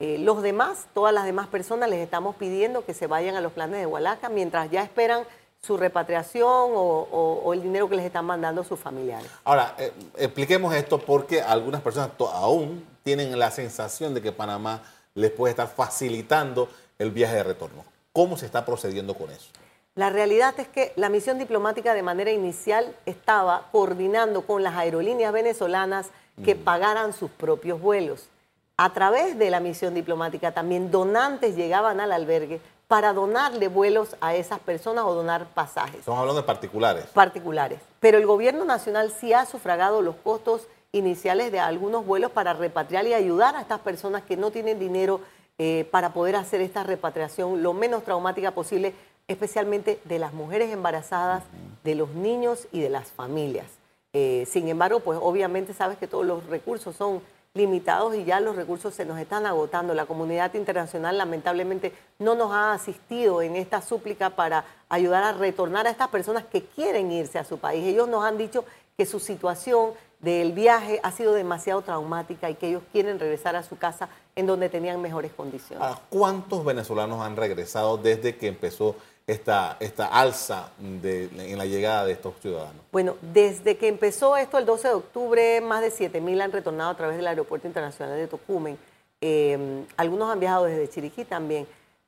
Eh, 0.00 0.18
los 0.18 0.42
demás, 0.42 0.88
todas 0.92 1.14
las 1.14 1.26
demás 1.26 1.46
personas, 1.46 1.88
les 1.88 2.00
estamos 2.00 2.34
pidiendo 2.34 2.84
que 2.84 2.92
se 2.92 3.06
vayan 3.06 3.36
a 3.36 3.40
los 3.40 3.52
planes 3.52 3.78
de 3.78 3.86
Hualaca 3.86 4.28
mientras 4.28 4.68
ya 4.72 4.82
esperan 4.82 5.22
su 5.64 5.76
repatriación 5.76 6.44
o, 6.46 7.52
el 7.54 7.62
dinero 7.62 7.88
que 7.88 7.96
les 7.96 8.04
están 8.04 8.24
mandando 8.24 8.64
sus 8.64 8.78
familiares. 8.78 9.30
Ahora, 9.44 9.74
eh, 9.78 9.92
expliquemos 10.16 10.74
esto 10.74 10.98
porque 10.98 11.40
algunas 11.40 11.80
personas 11.80 12.10
aún 12.32 12.84
tienen 13.02 13.38
la 13.38 13.50
sensación 13.50 14.14
de 14.14 14.20
que 14.20 14.32
Panamá 14.32 14.82
les 15.14 15.30
puede 15.30 15.50
estar 15.50 15.68
facilitando 15.68 16.68
el 16.98 17.10
viaje 17.10 17.36
de 17.36 17.44
retorno. 17.44 17.84
¿Cómo 18.12 18.36
se 18.36 18.46
está 18.46 18.64
procediendo 18.64 19.14
con 19.14 19.30
eso? 19.30 19.48
La 19.94 20.10
realidad 20.10 20.54
es 20.58 20.68
que 20.68 20.92
la 20.96 21.08
misión 21.08 21.38
diplomática 21.38 21.94
de 21.94 22.02
manera 22.02 22.32
inicial 22.32 22.94
estaba 23.06 23.68
coordinando 23.70 24.42
con 24.42 24.62
las 24.62 24.74
aerolíneas 24.74 25.32
venezolanas 25.32 26.08
que 26.44 26.56
pagaran 26.56 27.12
sus 27.12 27.30
propios 27.30 27.80
vuelos. 27.80 28.28
A 28.76 28.92
través 28.92 29.38
de 29.38 29.50
la 29.50 29.60
misión 29.60 29.94
diplomática 29.94 30.50
también 30.50 30.90
donantes 30.90 31.54
llegaban 31.54 32.00
al 32.00 32.10
albergue 32.10 32.60
para 32.88 33.12
donarle 33.12 33.68
vuelos 33.68 34.16
a 34.20 34.34
esas 34.34 34.58
personas 34.58 35.04
o 35.04 35.14
donar 35.14 35.46
pasajes. 35.46 36.00
Estamos 36.00 36.20
hablando 36.20 36.40
de 36.40 36.46
particulares. 36.46 37.04
Particulares. 37.06 37.80
Pero 38.00 38.18
el 38.18 38.26
gobierno 38.26 38.64
nacional 38.64 39.10
sí 39.10 39.32
ha 39.32 39.46
sufragado 39.46 40.02
los 40.02 40.16
costos 40.16 40.66
iniciales 40.92 41.50
de 41.50 41.58
algunos 41.58 42.06
vuelos 42.06 42.30
para 42.30 42.52
repatriar 42.52 43.06
y 43.06 43.14
ayudar 43.14 43.56
a 43.56 43.60
estas 43.60 43.80
personas 43.80 44.22
que 44.22 44.36
no 44.36 44.50
tienen 44.50 44.78
dinero 44.78 45.20
eh, 45.58 45.88
para 45.90 46.12
poder 46.12 46.36
hacer 46.36 46.60
esta 46.60 46.82
repatriación 46.82 47.62
lo 47.62 47.72
menos 47.72 48.04
traumática 48.04 48.50
posible, 48.52 48.94
especialmente 49.28 50.00
de 50.04 50.18
las 50.18 50.32
mujeres 50.32 50.70
embarazadas, 50.70 51.44
de 51.82 51.94
los 51.94 52.10
niños 52.10 52.68
y 52.70 52.80
de 52.80 52.90
las 52.90 53.10
familias. 53.10 53.66
Eh, 54.12 54.46
sin 54.48 54.68
embargo, 54.68 55.00
pues 55.00 55.18
obviamente 55.20 55.74
sabes 55.74 55.98
que 55.98 56.06
todos 56.06 56.24
los 56.24 56.46
recursos 56.46 56.94
son 56.94 57.20
limitados 57.56 58.16
y 58.16 58.24
ya 58.24 58.40
los 58.40 58.56
recursos 58.56 58.92
se 58.94 59.04
nos 59.04 59.16
están 59.20 59.46
agotando. 59.46 59.94
La 59.94 60.06
comunidad 60.06 60.52
internacional 60.54 61.16
lamentablemente 61.16 61.92
no 62.18 62.34
nos 62.34 62.50
ha 62.50 62.72
asistido 62.72 63.42
en 63.42 63.54
esta 63.54 63.80
súplica 63.80 64.30
para 64.30 64.64
ayudar 64.88 65.22
a 65.22 65.32
retornar 65.32 65.86
a 65.86 65.90
estas 65.90 66.08
personas 66.08 66.44
que 66.44 66.64
quieren 66.64 67.12
irse 67.12 67.38
a 67.38 67.44
su 67.44 67.58
país. 67.58 67.86
Ellos 67.86 68.08
nos 68.08 68.24
han 68.24 68.38
dicho 68.38 68.64
que 68.96 69.06
su 69.06 69.20
situación 69.20 69.92
del 70.24 70.52
viaje 70.52 71.00
ha 71.02 71.12
sido 71.12 71.34
demasiado 71.34 71.82
traumática 71.82 72.48
y 72.48 72.54
que 72.54 72.68
ellos 72.68 72.82
quieren 72.90 73.20
regresar 73.20 73.54
a 73.56 73.62
su 73.62 73.76
casa 73.76 74.08
en 74.34 74.46
donde 74.46 74.68
tenían 74.68 75.00
mejores 75.00 75.32
condiciones. 75.32 75.86
¿Cuántos 76.08 76.64
venezolanos 76.64 77.20
han 77.20 77.36
regresado 77.36 77.98
desde 77.98 78.36
que 78.36 78.48
empezó 78.48 78.96
esta, 79.26 79.76
esta 79.80 80.06
alza 80.06 80.70
en 80.80 81.58
la 81.58 81.66
llegada 81.66 82.06
de 82.06 82.12
estos 82.12 82.34
ciudadanos? 82.40 82.82
Bueno, 82.90 83.16
desde 83.20 83.76
que 83.76 83.88
empezó 83.88 84.36
esto 84.36 84.58
el 84.58 84.66
12 84.66 84.88
de 84.88 84.94
octubre, 84.94 85.60
más 85.60 85.82
de 85.82 85.90
7 85.90 86.20
mil 86.20 86.40
han 86.40 86.52
retornado 86.52 86.90
a 86.90 86.96
través 86.96 87.16
del 87.16 87.26
Aeropuerto 87.26 87.66
Internacional 87.66 88.16
de 88.16 88.26
Tocumen. 88.26 88.78
Eh, 89.20 89.84
algunos 89.96 90.30
han 90.30 90.40
viajado 90.40 90.64
desde 90.64 90.88
Chiriquí 90.88 91.24
también. 91.24 91.66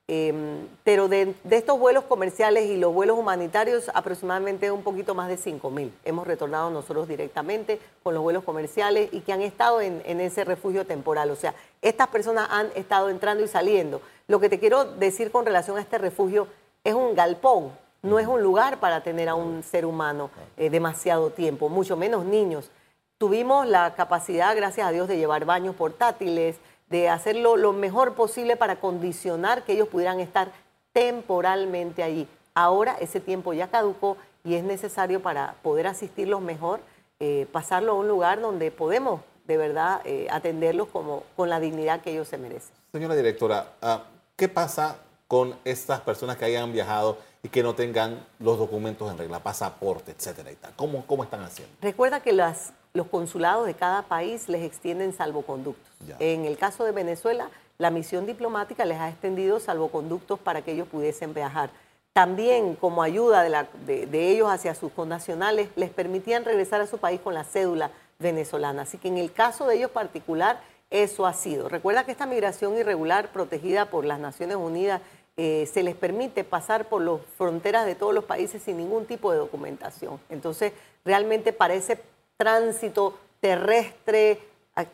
Em, 0.09 0.69
pero 0.85 1.09
de, 1.09 1.35
estos 1.51 1.81
vuelos 1.81 2.05
comerciales 2.05 2.67
y 2.67 2.77
los 2.77 2.95
vuelos 2.95 3.19
humanitarios, 3.19 3.91
aproximadamente 3.93 4.71
un 4.71 4.85
poquito 4.85 5.17
más 5.17 5.29
de 5.29 5.37
5 5.37 5.69
mil. 5.71 5.93
Hemos 6.05 6.29
retornado 6.29 6.71
nosotros 6.71 7.09
directamente 7.09 7.81
con 8.05 8.15
los 8.15 8.23
vuelos 8.23 8.45
comerciales 8.45 9.09
y 9.11 9.23
que 9.23 9.33
han 9.33 9.43
estado 9.43 9.81
en, 9.81 10.21
ese 10.21 10.45
refugio 10.45 10.87
temporal. 10.87 11.33
O 11.33 11.37
sea, 11.37 11.55
estas 11.83 12.07
personas 12.07 12.47
han 12.53 12.69
estado 12.77 13.11
entrando 13.11 13.43
y 13.43 13.49
saliendo. 13.49 14.01
Lo 14.29 14.39
que 14.39 14.49
te 14.49 14.61
quiero 14.61 14.85
decir 14.85 15.33
con 15.33 15.45
relación 15.45 15.77
a 15.77 15.81
este 15.81 15.99
refugio 15.99 16.47
es 16.85 16.95
un 16.95 17.17
galpón, 17.17 17.73
no 18.03 18.21
es 18.21 18.29
un 18.29 18.41
lugar 18.43 18.79
para 18.79 19.03
tener 19.03 19.29
a 19.29 19.35
un 19.35 19.65
ser 19.65 19.85
humano 19.85 20.31
eh, 20.57 20.71
demasiado 20.71 21.31
tiempo, 21.31 21.69
mucho 21.69 21.97
menos 21.97 22.25
niños. 22.25 22.71
Tuvimos 23.19 23.67
la 23.67 23.95
capacidad, 23.95 24.55
gracias 24.55 24.87
a 24.87 24.93
Dios, 24.93 25.09
de 25.09 25.17
llevar 25.17 25.47
baños 25.47 25.75
portátiles, 25.75 26.61
de 26.89 27.09
hacerlo 27.09 27.57
lo 27.57 27.73
mejor 27.73 28.15
posible 28.15 28.57
para 28.57 28.81
condicionar 28.81 29.65
que 29.65 29.73
ellos 29.73 29.89
pudieran 29.89 30.21
estar 30.21 30.53
temporalmente 30.93 32.03
allí. 32.03 32.29
Ahora 32.55 32.97
ese 33.01 33.21
tiempo 33.21 33.53
ya 33.53 33.69
caducó 33.69 34.17
y 34.45 34.55
es 34.55 34.65
necesario 34.65 35.21
para 35.21 35.57
poder 35.63 35.87
asistirlos 35.87 36.41
mejor, 36.41 36.81
eh, 37.21 37.47
pasarlo 37.53 37.93
a 37.93 37.95
un 37.97 38.09
lugar 38.09 38.41
donde 38.41 38.71
podemos 38.71 39.21
de 39.47 39.57
verdad 39.57 40.01
eh, 40.05 40.27
atenderlos 40.31 40.89
como, 40.89 41.23
con 41.37 41.49
la 41.49 41.61
dignidad 41.61 42.01
que 42.01 42.13
ellos 42.13 42.29
se 42.29 42.39
merecen. 42.39 42.73
Señora 42.93 43.15
directora, 43.15 43.75
ah, 43.83 44.05
¿qué 44.37 44.49
pasa 44.49 44.97
con 45.29 45.57
estas 45.65 46.01
personas 46.01 46.37
que 46.37 46.45
hayan 46.45 46.73
viajado 46.73 47.19
y 47.43 47.49
que 47.49 47.63
no 47.63 47.75
tengan 47.75 48.25
los 48.39 48.59
documentos 48.59 49.11
en 49.11 49.19
regla, 49.19 49.41
pasaporte, 49.41 50.13
etcétera 50.13 50.51
y 50.51 50.57
tal? 50.57 50.73
¿Cómo, 50.77 51.05
cómo 51.07 51.25
están 51.25 51.43
haciendo? 51.43 51.75
Recuerda 51.81 52.21
que 52.21 52.33
las 52.33 52.73
los 52.97 53.07
consulados 53.07 53.67
de 53.67 53.75
cada 53.75 54.03
país 54.03 54.49
les 54.49 54.63
extienden 54.63 55.13
salvoconductos. 55.13 55.93
En 56.19 56.45
el 56.45 56.57
caso 56.57 56.85
de 56.85 56.93
Venezuela, 56.93 57.51
la 57.79 57.91
misión 57.91 58.27
diplomática 58.27 58.85
les 58.85 58.99
ha 58.99 59.09
extendido 59.09 59.61
salvoconductos 59.61 60.39
para 60.39 60.63
que 60.63 60.73
ellos 60.73 60.89
pudiesen 60.89 61.35
viajar. 61.35 61.71
También 62.13 62.75
como 62.75 63.03
ayuda 63.03 63.43
de, 63.85 64.31
ellos 64.31 64.49
hacia 64.49 64.75
sus 64.75 64.91
connacionales, 64.93 65.69
les 65.77 65.91
permitían 65.91 66.45
regresar 66.45 66.81
a 66.81 66.87
su 66.87 66.97
país 66.97 67.21
con 67.21 67.35
la 67.35 67.45
cédula 67.45 67.91
venezolana. 68.19 68.83
Así 68.83 68.97
que 68.97 69.09
en 69.09 69.19
el 69.19 69.33
caso 69.33 69.67
de 69.67 69.77
ellos 69.77 69.91
particular, 69.91 70.59
eso 70.89 71.27
ha 71.27 71.35
sido. 71.35 71.69
Recuerda 71.69 72.05
que 72.05 72.13
esta 72.13 72.25
migración 72.25 72.79
irregular 72.79 73.29
protegida 73.33 73.91
por 73.91 74.07
las 74.07 74.19
Naciones 74.19 74.57
Unidas 74.57 75.03
eh, 75.37 75.69
se 75.71 75.83
les 75.83 75.95
permite 75.95 76.45
pasar 76.45 76.89
por 76.89 77.03
las 77.03 77.21
fronteras 77.37 77.85
de 77.85 77.95
todos 77.95 78.15
los 78.15 78.25
países 78.25 78.63
sin 78.63 78.79
ningún 78.79 79.05
tipo 79.05 79.31
de 79.31 79.37
documentación. 79.37 80.19
Entonces, 80.31 80.73
realmente 81.05 81.53
parece 81.53 82.01
tránsito 82.37 83.19
terrestre, 83.41 84.41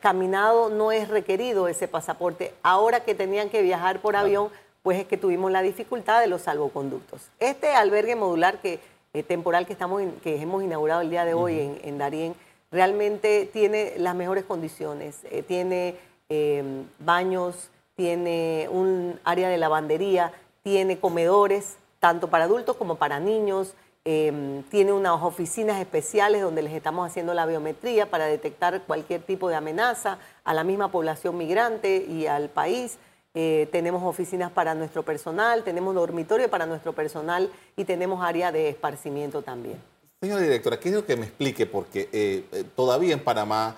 caminado, 0.01 0.71
no 0.71 0.93
es 0.93 1.09
requerido 1.09 1.69
ese 1.69 1.89
pasaporte. 1.89 2.55
Ahora 2.63 3.01
que 3.01 3.15
tenían 3.15 3.51
que 3.51 3.63
viajar 3.63 4.01
por 4.01 4.15
avión, 4.15 4.51
pues 4.83 4.99
es 4.99 5.07
que 5.07 5.17
tuvimos 5.17 5.51
la 5.51 5.63
dificultad 5.63 6.21
de 6.21 6.27
los 6.27 6.43
salvoconductos. 6.43 7.23
Este 7.41 7.75
albergue 7.75 8.17
modular 8.17 8.61
que, 8.61 8.81
eh, 9.13 9.23
temporal 9.23 9.67
que, 9.67 9.73
estamos 9.73 10.03
que 10.23 10.41
hemos 10.41 10.63
inaugurado 10.63 11.01
el 11.01 11.11
día 11.11 11.25
de 11.25 11.35
hoy 11.35 11.61
en, 11.61 11.81
en, 11.83 11.99
Darién, 11.99 12.35
realmente 12.71 13.49
tiene 13.53 13.95
las 13.99 14.15
mejores 14.15 14.45
condiciones. 14.45 15.19
Eh, 15.25 15.43
tiene 15.43 15.97
em, 16.29 16.87
baños, 16.99 17.71
tiene 17.97 18.69
un 18.71 19.21
área 19.25 19.49
de 19.49 19.59
lavandería, 19.59 20.33
tiene 20.63 20.99
comedores, 20.99 21.77
tanto 22.01 22.29
para 22.29 22.45
adultos 22.45 22.77
como 22.77 22.97
para 22.97 23.21
niños, 23.21 23.75
Em, 24.05 24.65
tiene 24.65 24.93
unas 24.93 25.23
oficinas 25.23 25.81
especiales 25.81 26.43
donde 26.43 26.61
les 26.63 26.73
estamos 26.73 27.07
haciendo 27.09 27.35
la 27.35 27.47
biometría 27.47 28.11
para 28.11 28.27
detectar 28.27 28.83
cualquier 28.83 29.23
tipo 29.23 29.49
de 29.49 29.55
amenaza 29.55 30.19
a 30.43 30.55
la 30.55 30.65
misma 30.65 30.91
población 30.91 31.39
migrante 31.39 32.05
y 32.09 32.27
al 32.27 32.49
país. 32.49 32.99
Eh, 33.33 33.69
tenemos 33.71 34.03
oficinas 34.03 34.51
para 34.51 34.75
nuestro 34.75 35.05
personal, 35.05 35.63
tenemos 35.63 35.95
dormitorio 35.95 36.51
para 36.51 36.67
nuestro 36.67 36.93
personal 36.93 37.49
y 37.77 37.85
tenemos 37.85 38.25
área 38.25 38.51
de 38.51 38.71
esparcimiento 38.71 39.41
también. 39.43 39.81
Señora 40.21 40.43
directora, 40.43 40.79
quiero 40.79 41.07
que 41.07 41.17
me 41.17 41.27
explique, 41.27 41.67
porque 41.67 42.09
eh, 42.13 42.45
eh, 42.51 42.65
todavía 42.75 43.15
en 43.15 43.23
Panamá, 43.23 43.77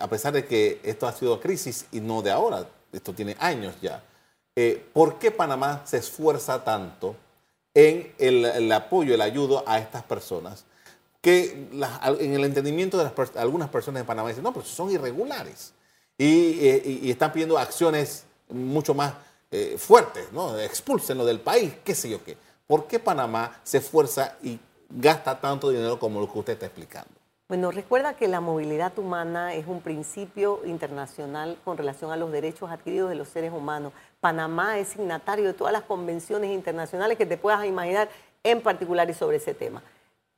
a 0.00 0.08
pesar 0.08 0.32
de 0.32 0.46
que 0.46 0.80
esto 0.84 1.06
ha 1.06 1.12
sido 1.12 1.40
crisis 1.40 1.86
y 1.90 2.00
no 2.00 2.22
de 2.22 2.30
ahora, 2.30 2.64
esto 2.92 3.12
tiene 3.12 3.36
años 3.38 3.74
ya, 3.82 4.02
¿por 4.94 5.18
qué 5.18 5.30
Panamá 5.30 5.82
se 5.84 5.98
esfuerza 5.98 6.64
tanto 6.64 7.14
en 7.78 8.12
el, 8.18 8.72
apoyo, 8.72 9.14
el 9.14 9.20
ayudo 9.20 9.62
a 9.64 9.78
estas 9.78 10.02
personas, 10.02 10.64
que 11.20 11.68
en 12.18 12.34
el 12.34 12.44
entendimiento 12.44 12.98
de 12.98 13.08
algunas 13.36 13.68
personas 13.68 14.00
en 14.00 14.06
Panamá 14.06 14.30
dicen, 14.30 14.42
no, 14.42 14.52
pero 14.52 14.66
son 14.66 14.90
irregulares 14.90 15.72
eh, 16.18 17.00
y, 17.02 17.08
están 17.08 17.32
pidiendo 17.32 17.56
acciones 17.56 18.24
mucho 18.48 18.94
más 18.94 19.14
eh, 19.52 19.76
fuertes, 19.78 20.32
¿no? 20.32 20.58
Expúlsenlo 20.58 21.24
del 21.24 21.38
país, 21.38 21.72
qué 21.84 21.94
sé 21.94 22.10
yo 22.10 22.24
qué. 22.24 22.36
¿Por 22.66 22.88
qué 22.88 22.98
Panamá 22.98 23.60
se 23.62 23.78
esfuerza 23.78 24.36
y 24.42 24.58
gasta 24.90 25.40
tanto 25.40 25.70
dinero 25.70 26.00
como 26.00 26.20
lo 26.20 26.32
que 26.32 26.38
usted 26.40 26.52
está 26.54 26.66
explicando? 26.66 27.17
Bueno, 27.48 27.70
recuerda 27.70 28.12
que 28.12 28.28
la 28.28 28.42
movilidad 28.42 28.98
humana 28.98 29.54
es 29.54 29.66
un 29.66 29.80
principio 29.80 30.60
internacional 30.66 31.56
con 31.64 31.78
relación 31.78 32.12
a 32.12 32.16
los 32.18 32.30
derechos 32.30 32.70
adquiridos 32.70 33.08
de 33.08 33.14
los 33.14 33.28
seres 33.28 33.54
humanos. 33.54 33.94
Panamá 34.20 34.78
es 34.78 34.88
signatario 34.88 35.46
de 35.46 35.54
todas 35.54 35.72
las 35.72 35.84
convenciones 35.84 36.50
internacionales 36.50 37.16
que 37.16 37.24
te 37.24 37.38
puedas 37.38 37.64
imaginar, 37.64 38.10
en 38.42 38.60
particular 38.60 39.08
y 39.08 39.14
sobre 39.14 39.38
ese 39.38 39.54
tema. 39.54 39.82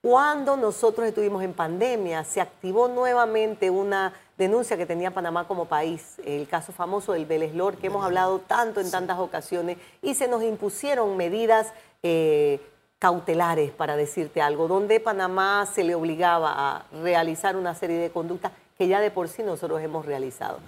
Cuando 0.00 0.56
nosotros 0.56 1.04
estuvimos 1.04 1.42
en 1.42 1.52
pandemia, 1.52 2.22
se 2.22 2.40
activó 2.40 2.86
nuevamente 2.86 3.70
una 3.70 4.12
denuncia 4.38 4.76
que 4.76 4.86
tenía 4.86 5.10
Panamá 5.10 5.48
como 5.48 5.64
país, 5.64 6.20
el 6.24 6.46
caso 6.46 6.72
famoso 6.72 7.14
del 7.14 7.26
Vélez 7.26 7.50
que 7.80 7.88
hemos 7.88 8.04
hablado 8.04 8.38
tanto 8.38 8.80
en 8.80 8.88
tantas 8.88 9.18
ocasiones, 9.18 9.78
y 10.00 10.14
se 10.14 10.28
nos 10.28 10.44
impusieron 10.44 11.16
medidas 11.16 11.72
eh, 12.04 12.60
cautelares, 13.00 13.72
para 13.72 13.96
decirte 13.96 14.42
algo, 14.42 14.68
donde 14.68 15.00
Panamá 15.00 15.66
se 15.66 15.82
le 15.82 15.96
obligaba 15.96 16.52
a 16.54 16.84
realizar 17.02 17.56
una 17.56 17.74
serie 17.74 17.96
de 17.96 18.10
conductas 18.10 18.52
que 18.78 18.86
ya 18.86 19.00
de 19.00 19.10
por 19.10 19.26
sí 19.28 19.42
nosotros 19.42 19.80
hemos 19.82 20.06
realizado. 20.06 20.58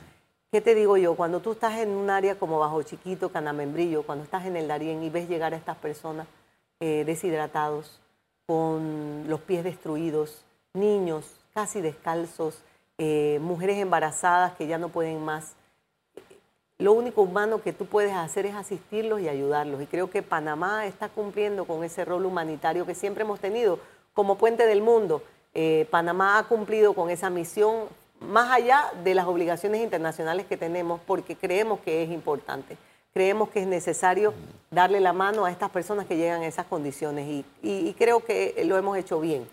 ¿Qué 0.51 0.61
te 0.61 0.75
digo 0.75 0.97
yo? 0.97 1.15
Cuando 1.15 1.41
tú 1.41 1.53
estás 1.53 1.79
en 1.79 1.91
un 1.91 2.11
área 2.11 2.39
como 2.39 2.59
Bajo 2.59 2.83
Chiquito, 2.83 3.31
Canamembrillo, 3.31 4.03
cuando 4.03 4.25
estás 4.25 4.47
en 4.47 4.57
el 4.57 4.67
Darién 4.67 5.03
y 5.03 5.11
ves 5.11 5.29
llegar 5.29 5.55
a 5.55 5.57
estas 5.57 5.77
personas 5.77 6.27
eh, 6.81 7.05
deshidratados, 7.07 8.01
con 8.47 9.25
los 9.29 9.41
pies 9.41 9.65
destruidos, 9.65 10.45
niños 10.75 11.35
casi 11.55 11.81
descalzos, 11.81 12.63
eh, 12.99 13.39
mujeres 13.41 13.79
embarazadas 13.79 14.55
que 14.55 14.67
ya 14.67 14.79
no 14.79 14.89
pueden 14.89 15.25
más, 15.25 15.55
lo 16.83 16.93
único 16.93 17.23
humano 17.23 17.63
que 17.63 17.73
tú 17.73 17.87
puedes 17.87 18.13
hacer 18.13 18.45
es 18.45 18.55
asistirlos 18.55 19.21
y 19.21 19.29
ayudarlos. 19.29 19.81
Y 19.81 19.87
creo 19.87 20.11
que 20.11 20.23
Panamá 20.23 20.87
está 20.87 21.09
cumpliendo 21.09 21.65
con 21.65 21.85
ese 21.85 22.05
rol 22.05 22.27
humanitario 22.27 22.85
que 22.85 22.95
siempre 22.95 23.23
hemos 23.23 23.39
tenido 23.39 23.79
como 24.15 24.37
puente 24.37 24.67
del 24.67 24.83
mundo. 24.83 25.23
Eh, 25.55 25.87
Panamá 25.91 26.39
ha 26.39 26.43
cumplido 26.45 26.95
con 26.95 27.09
esa 27.09 27.31
misión 27.31 27.85
más 28.21 28.51
allá 28.51 28.93
de 29.05 29.15
las 29.15 29.27
obligaciones 29.27 29.81
internacionales 29.81 30.47
que 30.47 30.57
tenemos 30.57 31.01
porque 31.07 31.37
creemos 31.37 31.81
que 31.81 32.03
es 32.03 32.11
importante. 32.11 32.77
Creemos 33.15 33.51
que 33.51 33.61
es 33.61 33.67
necesario 33.67 34.35
darle 34.71 34.99
la 34.99 35.13
mano 35.13 35.45
a 35.45 35.51
estas 35.51 35.71
personas 35.71 36.07
que 36.07 36.17
llegan 36.17 36.43
a 36.43 36.47
esas 36.47 36.67
condiciones 36.67 37.45
y, 37.63 37.95
creo 37.99 38.25
que 38.25 38.61
lo 38.65 38.77
hemos 38.77 38.97
hecho 38.97 39.21
bien. 39.21 39.47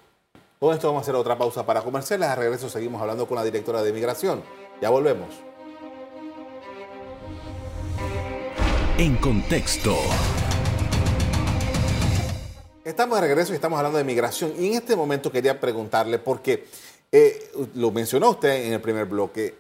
Con 0.60 0.74
esto 0.74 0.88
vamos 0.88 1.02
a 1.02 1.04
hacer 1.04 1.16
otra 1.16 1.38
pausa 1.38 1.66
para 1.66 1.82
comerciales. 1.82 2.28
A 2.28 2.36
regreso 2.36 2.70
seguimos 2.70 3.02
hablando 3.02 3.28
con 3.28 3.36
la 3.36 3.44
directora 3.44 3.84
de 3.84 3.94
Migración. 3.94 4.42
Ya 4.82 4.90
volvemos. 4.90 5.49
En 9.00 9.16
contexto. 9.16 9.96
Estamos 12.84 13.22
de 13.22 13.28
regreso 13.28 13.54
y 13.54 13.56
estamos 13.56 13.78
hablando 13.78 13.98
de 13.98 14.04
migración. 14.04 14.52
Y 14.60 14.68
en 14.68 14.74
este 14.74 14.94
momento 14.94 15.32
quería 15.32 15.58
preguntarle, 15.58 16.20
porque 16.20 16.68
eh, 17.10 17.50
lo 17.76 17.92
mencionó 17.92 18.32
usted 18.32 18.66
en 18.66 18.74
el 18.74 18.82
primer 18.82 19.06
bloque, 19.06 19.56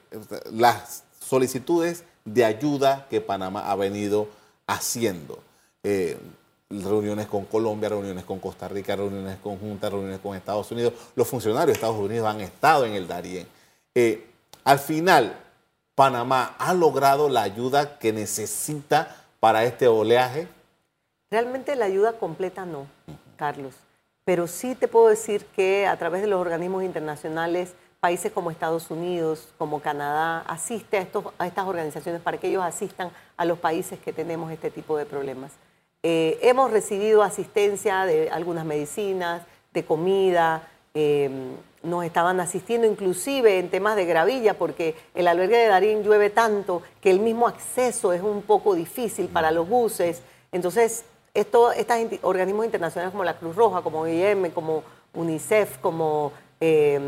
las 0.51 1.05
solicitudes 1.21 2.03
de 2.25 2.43
ayuda 2.43 3.07
que 3.09 3.21
Panamá 3.21 3.71
ha 3.71 3.77
venido 3.77 4.27
haciendo. 4.67 5.39
Eh, 5.83 6.17
reuniones 6.69 7.27
con 7.27 7.45
Colombia, 7.45 7.87
reuniones 7.87 8.25
con 8.25 8.39
Costa 8.39 8.67
Rica, 8.67 8.97
reuniones 8.97 9.37
conjuntas, 9.37 9.89
reuniones 9.89 10.19
con 10.19 10.35
Estados 10.35 10.69
Unidos. 10.69 10.91
Los 11.15 11.29
funcionarios 11.29 11.67
de 11.67 11.73
Estados 11.75 11.97
Unidos 11.97 12.27
han 12.27 12.41
estado 12.41 12.85
en 12.85 12.91
el 12.91 13.07
Darién. 13.07 13.47
Eh, 13.95 14.27
al 14.65 14.79
final, 14.79 15.39
Panamá 15.95 16.57
ha 16.59 16.73
logrado 16.73 17.29
la 17.29 17.43
ayuda 17.43 17.99
que 17.99 18.11
necesita 18.11 19.15
para 19.39 19.63
este 19.63 19.87
oleaje. 19.87 20.47
Realmente 21.31 21.75
la 21.75 21.85
ayuda 21.85 22.13
completa 22.13 22.65
no, 22.65 22.87
Carlos. 23.37 23.75
Pero 24.25 24.47
sí 24.47 24.75
te 24.75 24.87
puedo 24.87 25.07
decir 25.07 25.45
que 25.55 25.87
a 25.87 25.97
través 25.97 26.21
de 26.21 26.27
los 26.27 26.39
organismos 26.39 26.83
internacionales, 26.83 27.73
países 27.99 28.31
como 28.31 28.51
Estados 28.51 28.91
Unidos, 28.91 29.49
como 29.57 29.81
Canadá, 29.81 30.41
asiste 30.47 30.97
a, 30.97 31.01
estos, 31.01 31.25
a 31.37 31.47
estas 31.47 31.65
organizaciones 31.65 32.21
para 32.21 32.37
que 32.37 32.47
ellos 32.47 32.63
asistan 32.63 33.11
a 33.37 33.45
los 33.45 33.59
países 33.59 33.99
que 33.99 34.13
tenemos 34.13 34.51
este 34.51 34.71
tipo 34.71 34.97
de 34.97 35.05
problemas. 35.05 35.51
Eh, 36.03 36.39
hemos 36.41 36.71
recibido 36.71 37.23
asistencia 37.23 38.05
de 38.05 38.29
algunas 38.29 38.65
medicinas, 38.65 39.41
de 39.73 39.83
comida, 39.83 40.67
eh, 40.93 41.29
nos 41.83 42.03
estaban 42.03 42.39
asistiendo 42.39 42.87
inclusive 42.87 43.59
en 43.59 43.69
temas 43.69 43.95
de 43.95 44.05
gravilla, 44.05 44.57
porque 44.57 44.95
el 45.15 45.27
albergue 45.27 45.57
de 45.57 45.67
Darín 45.67 46.03
llueve 46.03 46.29
tanto 46.29 46.81
que 47.01 47.11
el 47.11 47.19
mismo 47.19 47.47
acceso 47.47 48.13
es 48.13 48.21
un 48.21 48.41
poco 48.41 48.75
difícil 48.75 49.27
para 49.27 49.51
los 49.51 49.67
buses. 49.67 50.21
Entonces, 50.51 51.05
estos 51.33 51.75
organismos 52.21 52.65
internacionales 52.65 53.11
como 53.11 53.23
la 53.23 53.37
Cruz 53.37 53.55
Roja, 53.55 53.81
como 53.81 54.07
IEM, 54.07 54.51
como 54.51 54.83
UNICEF, 55.13 55.77
como 55.77 56.33
eh, 56.59 56.99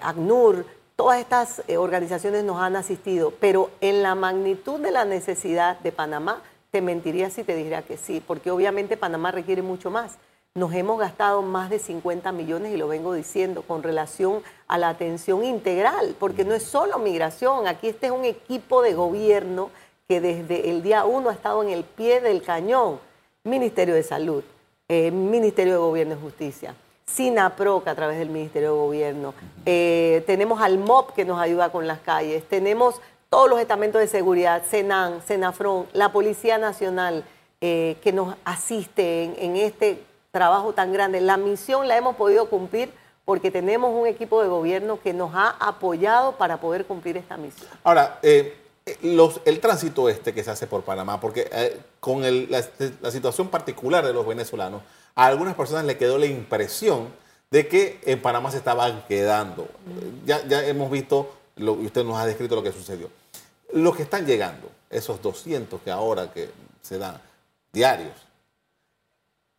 ACNUR, 0.00 0.64
todas 0.94 1.18
estas 1.18 1.62
organizaciones 1.76 2.44
nos 2.44 2.60
han 2.60 2.76
asistido, 2.76 3.32
pero 3.40 3.70
en 3.80 4.02
la 4.02 4.14
magnitud 4.14 4.78
de 4.80 4.90
la 4.90 5.04
necesidad 5.04 5.80
de 5.80 5.90
Panamá, 5.90 6.42
te 6.72 6.80
mentiría 6.80 7.28
si 7.28 7.44
te 7.44 7.54
dijera 7.54 7.82
que 7.82 7.98
sí, 7.98 8.22
porque 8.26 8.50
obviamente 8.50 8.96
Panamá 8.96 9.30
requiere 9.30 9.60
mucho 9.60 9.90
más. 9.90 10.16
Nos 10.54 10.74
hemos 10.74 10.98
gastado 10.98 11.40
más 11.40 11.70
de 11.70 11.78
50 11.78 12.30
millones, 12.32 12.74
y 12.74 12.76
lo 12.76 12.86
vengo 12.86 13.14
diciendo, 13.14 13.62
con 13.62 13.82
relación 13.82 14.42
a 14.68 14.76
la 14.76 14.90
atención 14.90 15.44
integral, 15.44 16.14
porque 16.18 16.44
no 16.44 16.52
es 16.54 16.62
solo 16.62 16.98
migración, 16.98 17.66
aquí 17.66 17.88
este 17.88 18.06
es 18.06 18.12
un 18.12 18.26
equipo 18.26 18.82
de 18.82 18.92
gobierno 18.92 19.70
que 20.08 20.20
desde 20.20 20.68
el 20.68 20.82
día 20.82 21.06
uno 21.06 21.30
ha 21.30 21.32
estado 21.32 21.62
en 21.62 21.70
el 21.70 21.84
pie 21.84 22.20
del 22.20 22.42
cañón. 22.42 23.00
Ministerio 23.44 23.94
de 23.94 24.02
Salud, 24.02 24.44
eh, 24.88 25.10
Ministerio 25.10 25.72
de 25.72 25.78
Gobierno 25.78 26.14
y 26.14 26.20
Justicia, 26.20 26.74
SINAPROC 27.06 27.88
a 27.88 27.94
través 27.94 28.18
del 28.18 28.28
Ministerio 28.28 28.74
de 28.74 28.78
Gobierno, 28.78 29.34
eh, 29.64 30.22
tenemos 30.26 30.60
al 30.60 30.78
MOP 30.78 31.14
que 31.14 31.24
nos 31.24 31.40
ayuda 31.40 31.72
con 31.72 31.86
las 31.86 32.00
calles, 32.00 32.44
tenemos 32.44 33.00
todos 33.30 33.48
los 33.48 33.58
estamentos 33.58 34.02
de 34.02 34.06
seguridad, 34.06 34.62
Senan, 34.68 35.22
Senafron, 35.22 35.86
la 35.94 36.12
Policía 36.12 36.58
Nacional, 36.58 37.24
eh, 37.62 37.96
que 38.02 38.12
nos 38.12 38.36
asiste 38.44 39.44
en, 39.44 39.56
este 39.56 40.04
trabajo 40.32 40.72
tan 40.72 40.92
grande. 40.92 41.20
La 41.20 41.36
misión 41.36 41.86
la 41.86 41.96
hemos 41.96 42.16
podido 42.16 42.48
cumplir 42.48 42.92
porque 43.24 43.52
tenemos 43.52 43.94
un 43.94 44.06
equipo 44.08 44.42
de 44.42 44.48
gobierno 44.48 44.98
que 45.00 45.12
nos 45.12 45.32
ha 45.34 45.50
apoyado 45.60 46.32
para 46.36 46.60
poder 46.60 46.86
cumplir 46.86 47.16
esta 47.16 47.36
misión. 47.36 47.68
Ahora, 47.84 48.18
eh, 48.22 48.56
el 48.84 49.60
tránsito 49.60 50.08
este 50.08 50.34
que 50.34 50.42
se 50.42 50.50
hace 50.50 50.66
por 50.66 50.82
Panamá, 50.82 51.20
porque 51.20 51.48
eh, 51.52 51.80
con 52.00 52.22
la, 52.50 52.62
situación 53.12 53.48
particular 53.48 54.04
de 54.04 54.12
los 54.12 54.26
venezolanos, 54.26 54.82
a 55.14 55.26
algunas 55.26 55.54
personas 55.54 55.84
le 55.84 55.96
quedó 55.96 56.18
la 56.18 56.26
impresión 56.26 57.08
de 57.50 57.68
que 57.68 58.00
en 58.04 58.20
Panamá 58.20 58.50
se 58.50 58.56
estaban 58.56 59.04
quedando. 59.06 59.68
Ya, 60.24 60.44
ya 60.46 60.64
hemos 60.66 60.90
visto, 60.90 61.30
lo, 61.56 61.80
y 61.80 61.86
usted 61.86 62.02
nos 62.02 62.16
ha 62.16 62.26
descrito 62.26 62.56
lo 62.56 62.62
que 62.62 62.72
sucedió. 62.72 63.10
Los 63.74 63.94
que 63.94 64.02
están 64.02 64.26
llegando, 64.26 64.68
esos 64.90 65.20
200 65.22 65.80
que 65.82 65.90
ahora 65.90 66.32
que 66.32 66.50
se 66.80 66.98
dan 66.98 67.20
diarios, 67.72 68.14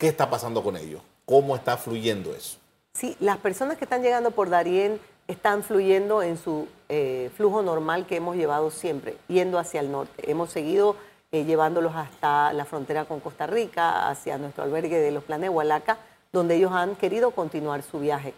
¿qué 0.04 0.10
está 0.10 0.30
pasando 0.30 0.62
con 0.62 0.76
ellos? 0.76 1.02
¿Cómo 1.24 1.56
está 1.56 1.78
fluyendo 1.78 2.36
eso? 2.36 2.58
Sí, 2.92 3.16
las 3.22 3.38
personas 3.38 3.78
que 3.78 3.86
están 3.86 4.04
llegando 4.04 4.32
por 4.32 4.50
Darién 4.50 5.00
están 5.30 5.64
fluyendo 5.64 6.22
en 6.22 6.38
su 6.38 6.68
eh, 6.90 7.32
flujo 7.38 7.62
normal 7.62 8.06
que 8.06 8.18
hemos 8.18 8.36
llevado 8.36 8.70
siempre, 8.70 9.16
yendo 9.30 9.58
hacia 9.58 9.80
el 9.80 9.94
norte. 9.94 10.30
Hemos 10.30 10.50
seguido 10.50 10.98
eh, 11.32 11.46
llevándolos 11.46 11.96
hasta 11.96 12.52
la 12.52 12.66
frontera 12.66 13.06
con 13.06 13.22
Costa 13.22 13.48
Rica, 13.48 14.10
hacia 14.10 14.38
nuestro 14.38 14.66
albergue 14.66 15.00
de 15.00 15.12
los 15.12 15.24
Planes 15.24 15.50
Hualaca, 15.50 15.98
donde 16.34 16.56
ellos 16.56 16.74
han 16.74 16.98
querido 16.98 17.32
continuar 17.32 17.82
su 17.82 18.00
viaje. 18.00 18.34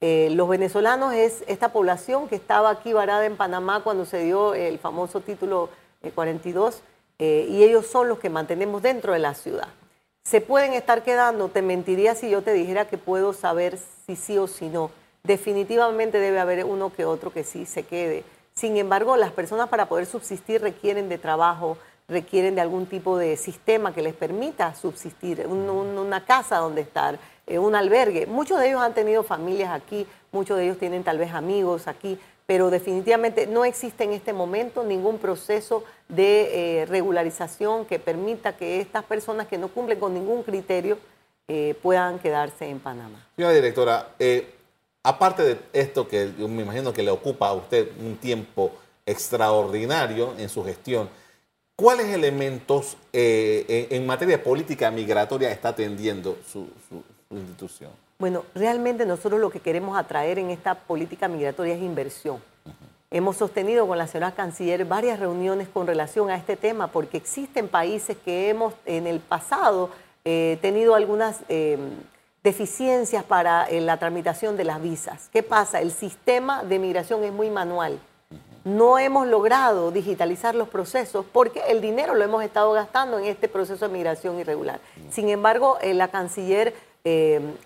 Eh, 0.00 0.30
los 0.30 0.48
venezolanos 0.48 1.12
es 1.12 1.44
esta 1.48 1.70
población 1.70 2.28
que 2.28 2.36
estaba 2.36 2.70
aquí 2.70 2.94
varada 2.94 3.26
en 3.26 3.36
Panamá 3.36 3.82
cuando 3.82 4.06
se 4.06 4.24
dio 4.24 4.54
el 4.54 4.78
famoso 4.78 5.20
título 5.20 5.68
42 6.14 6.76
eh, 6.76 6.80
eh, 7.18 7.46
y 7.50 7.62
ellos 7.62 7.86
son 7.86 8.08
los 8.08 8.18
que 8.18 8.30
mantenemos 8.30 8.80
dentro 8.80 9.12
de 9.12 9.18
la 9.18 9.34
ciudad. 9.34 9.68
Se 10.30 10.40
pueden 10.40 10.74
estar 10.74 11.02
quedando, 11.02 11.48
te 11.48 11.60
mentiría 11.60 12.14
si 12.14 12.30
yo 12.30 12.40
te 12.40 12.52
dijera 12.52 12.84
que 12.84 12.98
puedo 12.98 13.32
saber 13.32 13.76
si 14.06 14.14
sí 14.14 14.38
o 14.38 14.46
si 14.46 14.68
no. 14.68 14.92
Definitivamente 15.24 16.20
debe 16.20 16.38
haber 16.38 16.64
uno 16.64 16.92
que 16.92 17.04
otro 17.04 17.32
que 17.32 17.42
sí 17.42 17.66
se 17.66 17.82
quede. 17.82 18.22
Sin 18.54 18.76
embargo, 18.76 19.16
las 19.16 19.32
personas 19.32 19.68
para 19.68 19.86
poder 19.86 20.06
subsistir 20.06 20.60
requieren 20.62 21.08
de 21.08 21.18
trabajo, 21.18 21.78
requieren 22.06 22.54
de 22.54 22.60
algún 22.60 22.86
tipo 22.86 23.18
de 23.18 23.36
sistema 23.36 23.92
que 23.92 24.02
les 24.02 24.14
permita 24.14 24.72
subsistir, 24.76 25.44
una 25.48 26.24
casa 26.24 26.58
donde 26.58 26.82
estar, 26.82 27.18
eh, 27.48 27.58
un 27.58 27.74
albergue. 27.74 28.26
Muchos 28.26 28.60
de 28.60 28.68
ellos 28.68 28.82
han 28.82 28.94
tenido 28.94 29.24
familias 29.24 29.72
aquí, 29.72 30.06
muchos 30.30 30.56
de 30.58 30.62
ellos 30.62 30.78
tienen 30.78 31.02
tal 31.02 31.18
vez 31.18 31.34
amigos 31.34 31.88
aquí, 31.88 32.16
pero 32.46 32.70
definitivamente 32.70 33.48
no 33.48 33.64
existe 33.64 34.04
en 34.04 34.12
este 34.12 34.32
momento 34.32 34.84
ningún 34.84 35.18
proceso 35.18 35.82
de 36.10 36.82
eh, 36.82 36.86
regularización 36.86 37.84
que 37.84 37.98
permita 37.98 38.56
que 38.56 38.80
estas 38.80 39.04
personas 39.04 39.46
que 39.46 39.58
no 39.58 39.68
cumplen 39.68 39.98
con 39.98 40.14
ningún 40.14 40.42
criterio 40.42 40.98
eh, 41.48 41.74
puedan 41.82 42.18
quedarse 42.18 42.68
en 42.68 42.78
Panamá. 42.78 43.26
Señora 43.36 43.54
directora, 43.54 44.08
aparte 45.02 45.42
de 45.42 45.58
esto 45.72 46.06
que 46.06 46.32
yo 46.38 46.48
me 46.48 46.62
imagino 46.62 46.92
que 46.92 47.02
le 47.02 47.10
ocupa 47.10 47.48
a 47.48 47.54
usted 47.54 47.88
un 48.00 48.16
tiempo 48.16 48.72
extraordinario 49.06 50.34
en 50.38 50.48
su 50.48 50.64
gestión, 50.64 51.08
¿cuáles 51.74 52.06
elementos 52.06 52.96
en, 53.12 54.06
materia 54.06 54.36
de 54.36 54.42
política 54.42 54.90
migratoria 54.90 55.50
está 55.50 55.70
atendiendo 55.70 56.38
su, 56.46 56.68
institución? 57.30 57.90
Bueno, 58.20 58.44
realmente 58.54 59.06
nosotros 59.06 59.40
lo 59.40 59.50
que 59.50 59.60
queremos 59.60 59.98
atraer 59.98 60.38
en 60.38 60.50
esta 60.50 60.74
política 60.74 61.26
migratoria 61.26 61.74
es 61.74 61.80
inversión. 61.80 62.42
Hemos 63.12 63.38
sostenido 63.38 63.88
con 63.88 63.98
la 63.98 64.06
señora 64.06 64.30
canciller 64.30 64.84
varias 64.84 65.18
reuniones 65.18 65.66
con 65.66 65.84
relación 65.84 66.30
a 66.30 66.36
este 66.36 66.56
tema 66.56 66.86
porque 66.86 67.16
existen 67.16 67.66
países 67.66 68.16
que 68.24 68.48
hemos 68.48 68.72
en 68.86 69.08
el 69.08 69.18
pasado 69.18 69.90
eh, 70.24 70.58
tenido 70.62 70.94
algunas 70.94 71.40
eh, 71.48 71.76
deficiencias 72.44 73.24
para 73.24 73.68
eh, 73.68 73.80
la 73.80 73.96
tramitación 73.96 74.56
de 74.56 74.62
las 74.62 74.80
visas. 74.80 75.28
¿Qué 75.32 75.42
pasa? 75.42 75.80
El 75.80 75.90
sistema 75.90 76.62
de 76.62 76.78
migración 76.78 77.24
es 77.24 77.32
muy 77.32 77.50
manual. 77.50 77.98
No 78.62 78.96
hemos 78.96 79.26
logrado 79.26 79.90
digitalizar 79.90 80.54
los 80.54 80.68
procesos 80.68 81.26
porque 81.32 81.62
el 81.66 81.80
dinero 81.80 82.14
lo 82.14 82.22
hemos 82.22 82.44
estado 82.44 82.70
gastando 82.74 83.18
en 83.18 83.24
este 83.24 83.48
proceso 83.48 83.88
de 83.88 83.92
migración 83.92 84.38
irregular. 84.38 84.78
Sin 85.10 85.30
embargo, 85.30 85.78
la 85.82 86.06
canciller 86.06 86.74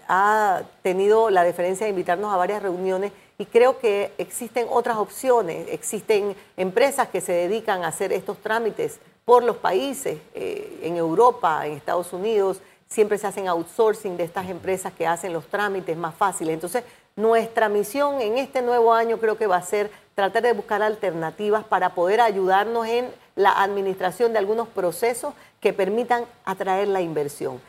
ha 0.09 0.63
tenido 0.81 1.29
la 1.29 1.43
deferencia 1.43 1.85
de 1.85 1.91
invitarnos 1.91 2.33
a 2.33 2.37
varias 2.37 2.63
reuniones 2.63 3.13
y 3.39 3.47
creo 3.47 3.79
que 3.79 4.13
existen 4.19 4.67
otras 4.71 4.97
opciones. 4.97 5.67
Existen 5.71 6.37
empresas 6.57 7.09
que 7.09 7.21
se 7.21 7.33
dedican 7.33 7.85
a 7.85 7.89
hacer 7.89 8.13
estos 8.13 8.39
trámites 8.39 9.01
por 9.25 9.43
los 9.43 9.57
países, 9.57 10.19
eh, 10.35 10.81
en 10.83 10.97
Europa, 10.97 11.67
en 11.67 11.73
Estados 11.73 12.13
Unidos, 12.13 12.61
siempre 12.87 13.19
se 13.19 13.27
hacen 13.27 13.49
outsourcing 13.49 14.17
de 14.17 14.25
estas 14.25 14.49
empresas 14.49 14.93
que 14.93 15.07
hacen 15.07 15.33
los 15.33 15.47
trámites 15.47 15.97
más 15.97 16.15
fáciles. 16.15 16.55
Entonces, 16.55 16.85
nuestra 17.17 17.69
misión 17.69 18.21
en 18.21 18.39
este 18.39 18.63
nuevo 18.63 18.93
año 18.93 19.19
creo 19.19 19.37
que 19.37 19.47
va 19.47 19.57
a 19.57 19.63
ser 19.63 19.91
tratar 20.15 20.43
de 20.43 20.53
buscar 20.53 20.83
alternativas 20.83 21.65
para 21.65 21.95
poder 21.95 22.21
ayudarnos 22.21 22.87
en 22.87 23.09
la 23.35 23.51
administración 23.63 24.33
de 24.33 24.39
algunos 24.39 24.69
procesos 24.69 25.35
que 25.61 25.73
permitan 25.73 26.25
atraer 26.45 26.89
la 26.89 27.01
inversión. 27.01 27.61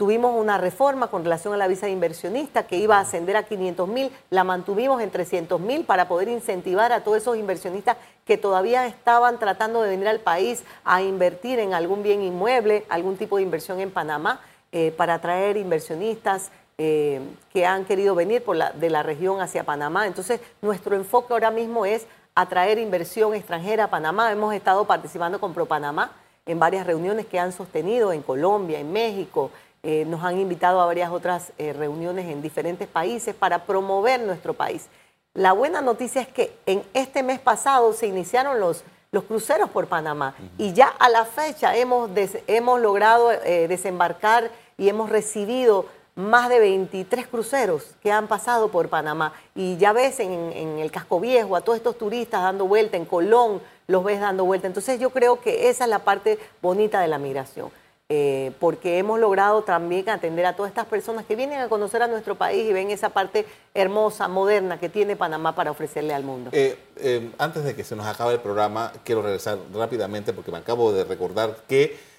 Tuvimos 0.00 0.34
una 0.34 0.56
reforma 0.56 1.08
con 1.08 1.24
relación 1.24 1.52
a 1.52 1.58
la 1.58 1.68
visa 1.68 1.84
de 1.84 1.92
inversionista 1.92 2.66
que 2.66 2.78
iba 2.78 2.96
a 2.96 3.00
ascender 3.00 3.36
a 3.36 3.42
500 3.42 3.86
mil, 3.86 4.10
la 4.30 4.44
mantuvimos 4.44 5.02
en 5.02 5.10
300 5.10 5.60
mil 5.60 5.84
para 5.84 6.08
poder 6.08 6.28
incentivar 6.28 6.90
a 6.90 7.04
todos 7.04 7.18
esos 7.18 7.36
inversionistas 7.36 7.98
que 8.24 8.38
todavía 8.38 8.86
estaban 8.86 9.38
tratando 9.38 9.82
de 9.82 9.90
venir 9.90 10.08
al 10.08 10.20
país 10.20 10.64
a 10.84 11.02
invertir 11.02 11.58
en 11.58 11.74
algún 11.74 12.02
bien 12.02 12.22
inmueble, 12.22 12.86
algún 12.88 13.18
tipo 13.18 13.36
de 13.36 13.42
inversión 13.42 13.78
en 13.78 13.90
Panamá, 13.90 14.40
eh, 14.72 14.90
para 14.96 15.12
atraer 15.12 15.58
inversionistas 15.58 16.50
eh, 16.78 17.20
que 17.52 17.66
han 17.66 17.84
querido 17.84 18.14
venir 18.14 18.42
de 18.76 18.88
la 18.88 19.02
región 19.02 19.42
hacia 19.42 19.64
Panamá. 19.64 20.06
Entonces, 20.06 20.40
nuestro 20.62 20.96
enfoque 20.96 21.34
ahora 21.34 21.50
mismo 21.50 21.84
es 21.84 22.06
atraer 22.34 22.78
inversión 22.78 23.34
extranjera 23.34 23.84
a 23.84 23.90
Panamá. 23.90 24.32
Hemos 24.32 24.54
estado 24.54 24.86
participando 24.86 25.38
con 25.38 25.52
ProPanamá 25.52 26.12
en 26.46 26.58
varias 26.58 26.86
reuniones 26.86 27.26
que 27.26 27.38
han 27.38 27.52
sostenido 27.52 28.14
en 28.14 28.22
Colombia, 28.22 28.80
en 28.80 28.90
México, 28.92 29.50
eh, 29.82 30.04
nos 30.06 30.22
han 30.22 30.38
invitado 30.38 30.80
a 30.80 30.86
varias 30.86 31.10
otras 31.10 31.52
eh, 31.56 31.72
reuniones 31.72 32.26
en 32.26 32.42
diferentes 32.42 32.86
países 32.86 33.34
para 33.34 33.64
promover 33.64 34.20
nuestro 34.20 34.52
país. 34.52 34.88
La 35.32 35.52
buena 35.52 35.80
noticia 35.80 36.20
es 36.20 36.28
que 36.28 36.52
en 36.66 36.82
este 36.92 37.22
mes 37.22 37.38
pasado 37.38 37.92
se 37.94 38.06
iniciaron 38.06 38.60
los, 38.60 38.84
los 39.10 39.24
cruceros 39.24 39.70
por 39.70 39.86
Panamá. 39.86 40.34
Y 40.58 40.74
ya 40.74 40.88
a 40.88 41.08
la 41.08 41.24
fecha 41.24 41.74
hemos, 41.76 42.10
hemos 42.46 42.80
logrado 42.80 43.32
eh, 43.32 43.68
desembarcar 43.68 44.50
y 44.76 44.88
hemos 44.88 45.08
recibido 45.08 45.86
más 46.14 46.50
de 46.50 46.58
23 46.58 47.26
cruceros 47.28 47.94
que 48.02 48.12
han 48.12 48.26
pasado 48.26 48.70
por 48.70 48.90
Panamá. 48.90 49.32
Y 49.54 49.78
ya 49.78 49.94
ves 49.94 50.20
en, 50.20 50.52
en, 50.52 50.78
el 50.78 50.90
casco 50.90 51.20
viejo 51.20 51.56
a 51.56 51.62
todos 51.62 51.78
estos 51.78 51.96
turistas 51.96 52.42
dando 52.42 52.66
vuelta, 52.66 52.98
en 52.98 53.06
Colón 53.06 53.62
los 53.86 54.04
ves 54.04 54.20
dando 54.20 54.44
vuelta. 54.44 54.66
Entonces 54.66 55.00
yo 55.00 55.08
creo 55.10 55.40
que 55.40 55.70
esa 55.70 55.84
es 55.84 55.90
la 55.90 56.00
parte 56.00 56.38
bonita 56.60 57.00
de 57.00 57.08
la 57.08 57.18
migración. 57.18 57.70
Eh, 58.12 58.50
porque 58.58 58.98
hemos 58.98 59.20
logrado 59.20 59.62
también 59.62 60.08
atender 60.08 60.44
a 60.44 60.56
todas 60.56 60.70
estas 60.70 60.86
personas 60.86 61.24
que 61.24 61.36
vienen 61.36 61.60
a 61.60 61.68
conocer 61.68 62.02
a 62.02 62.08
nuestro 62.08 62.34
país 62.34 62.68
y 62.68 62.72
ven 62.72 62.90
esa 62.90 63.10
parte 63.10 63.46
hermosa, 63.72 64.26
moderna 64.26 64.80
que 64.80 64.88
tiene 64.88 65.14
Panamá 65.14 65.54
para 65.54 65.70
ofrecerle 65.70 66.12
al 66.12 66.24
mundo. 66.24 66.50
Eh, 66.52 66.76
eh, 66.96 67.30
antes 67.38 67.62
de 67.62 67.76
que 67.76 67.84
se 67.84 67.94
nos 67.94 68.06
acabe 68.06 68.34
el 68.34 68.40
programa, 68.40 68.92
quiero 69.04 69.22
regresar 69.22 69.58
rápidamente 69.72 70.32
porque 70.32 70.50
me 70.50 70.58
acabo 70.58 70.92
de 70.92 71.04
recordar 71.04 71.58
que 71.68 72.10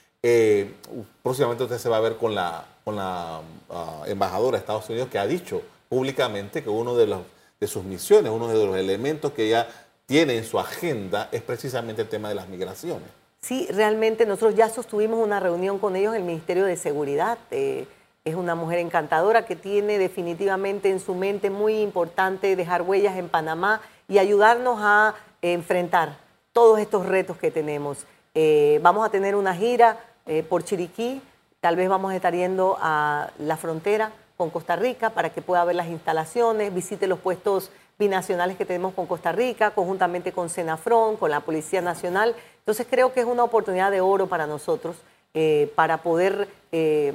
próximamente 1.21 1.65
usted 1.65 1.77
se 1.77 1.89
va 1.89 1.97
a 1.97 2.01
ver 2.01 2.15
con 2.15 2.33
la, 2.35 2.63
con 2.85 2.95
la 2.95 3.41
ah, 3.69 4.03
embajadora 4.07 4.57
de 4.57 4.61
Estados 4.61 4.89
Unidos 4.89 5.09
que 5.09 5.19
ha 5.19 5.27
dicho 5.27 5.61
públicamente 5.89 6.63
que 6.63 6.69
uno 6.69 6.95
de, 6.95 7.07
los, 7.07 7.19
de 7.59 7.67
sus 7.67 7.83
misiones, 7.83 8.31
uno 8.31 8.47
de 8.47 8.65
los 8.65 8.77
elementos 8.77 9.33
que 9.33 9.47
ella 9.47 9.67
tiene 10.05 10.37
en 10.37 10.45
su 10.45 10.57
agenda 10.57 11.27
es 11.33 11.41
precisamente 11.41 12.01
el 12.01 12.07
tema 12.07 12.29
de 12.29 12.35
las 12.35 12.47
migraciones. 12.47 13.20
Sí, 13.43 13.67
realmente 13.71 14.27
nosotros 14.27 14.53
ya 14.53 14.69
sostuvimos 14.69 15.19
una 15.19 15.39
reunión 15.39 15.79
con 15.79 15.95
ellos 15.95 16.13
en 16.13 16.21
el 16.21 16.27
Ministerio 16.27 16.63
de 16.63 16.77
Seguridad. 16.77 17.39
Eh, 17.49 17.87
es 18.23 18.35
una 18.35 18.53
mujer 18.53 18.77
encantadora 18.77 19.47
que 19.47 19.55
tiene 19.55 19.97
definitivamente 19.97 20.91
en 20.91 20.99
su 20.99 21.15
mente 21.15 21.49
muy 21.49 21.81
importante 21.81 22.55
dejar 22.55 22.83
huellas 22.83 23.17
en 23.17 23.29
Panamá 23.29 23.81
y 24.07 24.19
ayudarnos 24.19 24.77
a 24.79 25.15
enfrentar 25.41 26.17
todos 26.53 26.79
estos 26.79 27.07
retos 27.07 27.35
que 27.37 27.49
tenemos. 27.49 28.05
Eh, 28.35 28.79
vamos 28.83 29.03
a 29.03 29.09
tener 29.09 29.35
una 29.35 29.55
gira 29.55 29.97
eh, 30.27 30.43
por 30.43 30.63
Chiriquí, 30.63 31.19
tal 31.61 31.75
vez 31.75 31.89
vamos 31.89 32.11
a 32.11 32.15
estar 32.15 32.35
yendo 32.35 32.77
a 32.79 33.31
la 33.39 33.57
frontera 33.57 34.11
con 34.37 34.51
Costa 34.51 34.75
Rica 34.75 35.09
para 35.09 35.31
que 35.31 35.41
pueda 35.41 35.65
ver 35.65 35.77
las 35.77 35.87
instalaciones, 35.87 36.71
visite 36.71 37.07
los 37.07 37.17
puestos 37.17 37.71
binacionales 38.01 38.57
que 38.57 38.65
tenemos 38.65 38.93
con 38.93 39.05
Costa 39.05 39.31
Rica, 39.31 39.71
conjuntamente 39.71 40.31
con 40.31 40.49
Senafron, 40.49 41.17
con 41.17 41.29
la 41.29 41.41
Policía 41.41 41.81
Nacional. 41.81 42.35
Entonces 42.61 42.87
creo 42.89 43.13
que 43.13 43.19
es 43.19 43.25
una 43.25 43.43
oportunidad 43.43 43.91
de 43.91 44.01
oro 44.01 44.27
para 44.27 44.47
nosotros 44.47 44.95
eh, 45.33 45.71
para 45.75 45.97
poder 45.97 46.47
eh, 46.71 47.13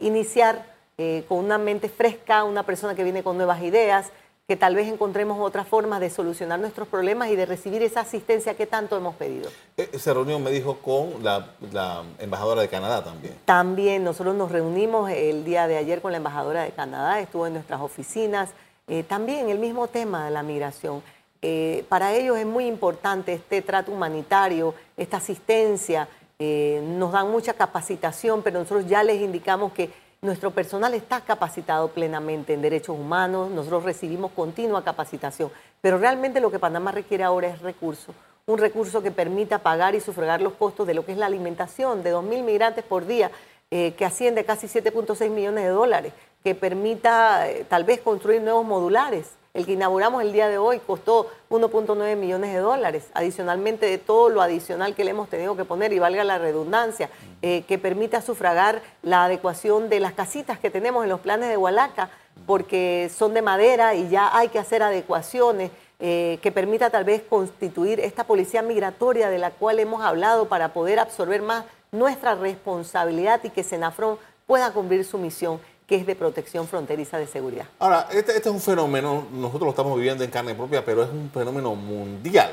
iniciar 0.00 0.66
eh, 0.98 1.24
con 1.28 1.38
una 1.38 1.58
mente 1.58 1.88
fresca, 1.88 2.44
una 2.44 2.62
persona 2.64 2.94
que 2.94 3.02
viene 3.02 3.22
con 3.22 3.36
nuevas 3.36 3.62
ideas, 3.62 4.10
que 4.46 4.56
tal 4.56 4.74
vez 4.74 4.88
encontremos 4.88 5.38
otras 5.40 5.66
formas 5.66 6.00
de 6.00 6.10
solucionar 6.10 6.60
nuestros 6.60 6.88
problemas 6.88 7.30
y 7.30 7.36
de 7.36 7.46
recibir 7.46 7.82
esa 7.82 8.00
asistencia 8.00 8.54
que 8.54 8.66
tanto 8.66 8.96
hemos 8.96 9.14
pedido. 9.14 9.48
Esa 9.76 10.12
reunión 10.12 10.42
me 10.42 10.50
dijo 10.50 10.78
con 10.78 11.22
la, 11.22 11.52
la, 11.72 12.02
embajadora 12.18 12.60
de 12.60 12.68
Canadá 12.68 13.02
también. 13.02 13.34
También, 13.44 14.04
nosotros 14.04 14.34
nos 14.34 14.50
reunimos 14.50 15.10
el 15.10 15.44
día 15.44 15.66
de 15.68 15.76
ayer 15.76 16.02
con 16.02 16.10
la 16.10 16.18
embajadora 16.18 16.64
de 16.64 16.72
Canadá, 16.72 17.20
estuvo 17.20 17.46
en 17.46 17.54
nuestras 17.54 17.80
oficinas, 17.80 18.50
eh, 18.88 19.04
también 19.04 19.48
el 19.48 19.58
mismo 19.58 19.86
tema 19.86 20.24
de 20.24 20.32
la 20.32 20.42
migración. 20.42 21.02
Eh, 21.42 21.84
para 21.88 22.14
ellos 22.14 22.38
es 22.38 22.46
muy 22.46 22.66
importante 22.66 23.32
este 23.34 23.60
trato 23.62 23.92
humanitario, 23.92 24.74
esta 24.96 25.18
asistencia. 25.18 26.08
Eh, 26.38 26.80
nos 26.84 27.12
dan 27.12 27.30
mucha 27.30 27.54
capacitación, 27.54 28.42
pero 28.42 28.58
nosotros 28.58 28.86
ya 28.86 29.02
les 29.02 29.20
indicamos 29.20 29.72
que 29.72 29.90
nuestro 30.22 30.52
personal 30.52 30.94
está 30.94 31.20
capacitado 31.20 31.88
plenamente 31.88 32.54
en 32.54 32.62
derechos 32.62 32.96
humanos, 32.96 33.50
nosotros 33.50 33.82
recibimos 33.82 34.30
continua 34.30 34.84
capacitación, 34.84 35.50
pero 35.80 35.98
realmente 35.98 36.40
lo 36.40 36.50
que 36.50 36.60
Panamá 36.60 36.92
requiere 36.92 37.24
ahora 37.24 37.48
es 37.48 37.60
recursos, 37.60 38.14
un 38.46 38.58
recurso 38.58 39.02
que 39.02 39.10
permita 39.10 39.58
pagar 39.58 39.96
y 39.96 40.00
sufragar 40.00 40.40
los 40.40 40.52
costos 40.52 40.86
de 40.86 40.94
lo 40.94 41.04
que 41.04 41.12
es 41.12 41.18
la 41.18 41.26
alimentación 41.26 42.04
de 42.04 42.14
2.000 42.14 42.44
migrantes 42.44 42.84
por 42.84 43.06
día, 43.06 43.32
que 43.70 44.04
asciende 44.04 44.42
a 44.42 44.44
casi 44.44 44.66
7.6 44.66 45.30
millones 45.30 45.64
de 45.64 45.70
dólares 45.70 46.12
que 46.42 46.54
permita 46.54 47.48
eh, 47.48 47.64
tal 47.68 47.84
vez 47.84 48.00
construir 48.00 48.42
nuevos 48.42 48.64
modulares. 48.64 49.30
El 49.54 49.66
que 49.66 49.72
inauguramos 49.72 50.22
el 50.22 50.32
día 50.32 50.48
de 50.48 50.56
hoy 50.56 50.78
costó 50.78 51.30
1.9 51.50 52.16
millones 52.16 52.54
de 52.54 52.60
dólares, 52.60 53.10
adicionalmente 53.12 53.84
de 53.84 53.98
todo 53.98 54.30
lo 54.30 54.40
adicional 54.40 54.94
que 54.94 55.04
le 55.04 55.10
hemos 55.10 55.28
tenido 55.28 55.54
que 55.56 55.66
poner, 55.66 55.92
y 55.92 55.98
valga 55.98 56.24
la 56.24 56.38
redundancia, 56.38 57.10
eh, 57.42 57.62
que 57.68 57.76
permita 57.76 58.22
sufragar 58.22 58.80
la 59.02 59.24
adecuación 59.24 59.90
de 59.90 60.00
las 60.00 60.14
casitas 60.14 60.58
que 60.58 60.70
tenemos 60.70 61.04
en 61.04 61.10
los 61.10 61.20
planes 61.20 61.50
de 61.50 61.58
Hualaca, 61.58 62.08
porque 62.46 63.10
son 63.14 63.34
de 63.34 63.42
madera 63.42 63.94
y 63.94 64.08
ya 64.08 64.34
hay 64.34 64.48
que 64.48 64.58
hacer 64.58 64.82
adecuaciones. 64.82 65.70
Eh, 66.04 66.40
que 66.42 66.50
permita 66.50 66.90
tal 66.90 67.04
vez 67.04 67.22
constituir 67.22 68.00
esta 68.00 68.24
policía 68.24 68.60
migratoria 68.60 69.30
de 69.30 69.38
la 69.38 69.52
cual 69.52 69.78
hemos 69.78 70.02
hablado 70.02 70.48
para 70.48 70.72
poder 70.72 70.98
absorber 70.98 71.42
más 71.42 71.64
nuestra 71.92 72.34
responsabilidad 72.34 73.38
y 73.44 73.50
que 73.50 73.62
Senafron 73.62 74.18
pueda 74.48 74.72
cumplir 74.72 75.04
su 75.04 75.16
misión 75.18 75.60
que 75.86 75.96
es 75.96 76.06
de 76.06 76.14
protección 76.14 76.68
fronteriza 76.68 77.18
de 77.18 77.26
seguridad. 77.26 77.66
Ahora, 77.78 78.08
este, 78.12 78.36
este, 78.36 78.48
es 78.48 78.54
un 78.54 78.60
fenómeno, 78.60 79.26
nosotros 79.32 79.62
lo 79.62 79.70
estamos 79.70 79.96
viviendo 79.96 80.24
en 80.24 80.30
carne 80.30 80.54
propia, 80.54 80.84
pero 80.84 81.02
es 81.02 81.10
un 81.10 81.30
fenómeno 81.30 81.74
mundial. 81.74 82.50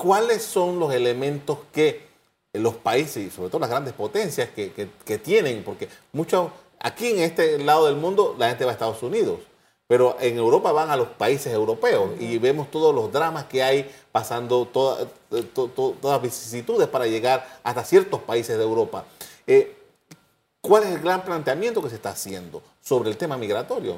¿Cuáles 0.00 0.42
son 0.42 0.78
los 0.78 0.92
elementos 0.92 1.58
que 1.72 2.08
los 2.52 2.74
países, 2.74 3.18
y 3.18 3.30
sobre 3.30 3.48
todo 3.48 3.60
las 3.60 3.70
grandes 3.70 3.94
potencias, 3.94 4.48
que, 4.50 5.18
tienen? 5.18 5.62
Porque 5.62 5.88
muchos, 6.12 6.50
aquí 6.80 7.10
en 7.10 7.20
este 7.20 7.58
lado 7.58 7.86
del 7.86 7.96
mundo, 7.96 8.34
la 8.38 8.48
gente 8.48 8.64
va 8.64 8.72
a 8.72 8.74
Estados 8.74 9.02
Unidos, 9.02 9.40
pero 9.86 10.16
en 10.20 10.36
Europa 10.36 10.70
van 10.72 10.90
a 10.90 10.96
los 10.96 11.08
países 11.08 11.52
europeos 11.52 12.10
y 12.20 12.38
vemos 12.38 12.70
todos 12.70 12.94
los 12.94 13.12
dramas 13.12 13.44
que 13.44 13.62
hay 13.62 13.90
pasando, 14.12 14.66
todas 14.66 15.08
las 16.02 16.22
vicisitudes 16.22 16.88
para 16.88 17.06
llegar 17.06 17.58
hasta 17.64 17.84
ciertos 17.84 18.20
países 18.20 18.56
de 18.56 18.62
Europa. 18.62 19.04
Eh, 19.46 19.79
¿Cuál 20.60 20.82
es 20.82 20.90
el 20.90 21.00
gran 21.00 21.22
planteamiento 21.22 21.82
que 21.82 21.88
se 21.88 21.94
está 21.94 22.10
haciendo 22.10 22.62
sobre 22.82 23.08
el 23.08 23.16
tema 23.16 23.38
migratorio? 23.38 23.96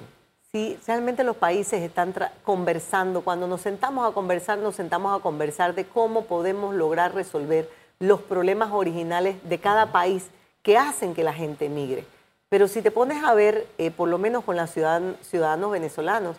Sí, 0.52 0.78
realmente 0.86 1.24
los 1.24 1.36
países 1.36 1.82
están 1.82 2.14
conversando. 2.44 3.22
Cuando 3.22 3.48
nos 3.48 3.62
sentamos 3.62 4.08
a 4.08 4.14
conversar, 4.14 4.58
nos 4.58 4.76
sentamos 4.76 5.18
a 5.18 5.22
conversar 5.22 5.74
de 5.74 5.86
cómo 5.86 6.26
podemos 6.26 6.74
lograr 6.74 7.14
resolver 7.14 7.68
los 7.98 8.20
problemas 8.20 8.70
originales 8.70 9.36
de 9.48 9.58
cada 9.58 9.90
país 9.90 10.26
que 10.62 10.78
hacen 10.78 11.14
que 11.14 11.24
la 11.24 11.32
gente 11.32 11.68
migre. 11.68 12.04
Pero 12.48 12.68
si 12.68 12.80
te 12.80 12.92
pones 12.92 13.24
a 13.24 13.34
ver, 13.34 13.66
eh, 13.78 13.90
por 13.90 14.08
lo 14.08 14.18
menos 14.18 14.44
con 14.44 14.56
los 14.56 14.70
ciudadanos 14.70 15.70
venezolanos, 15.70 16.36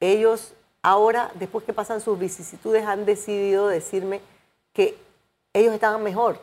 ellos 0.00 0.52
ahora, 0.80 1.30
después 1.34 1.64
que 1.64 1.74
pasan 1.74 2.00
sus 2.00 2.18
vicisitudes, 2.18 2.86
han 2.86 3.04
decidido 3.04 3.68
decirme 3.68 4.22
que 4.72 4.96
ellos 5.52 5.74
estaban 5.74 6.02
mejor 6.02 6.40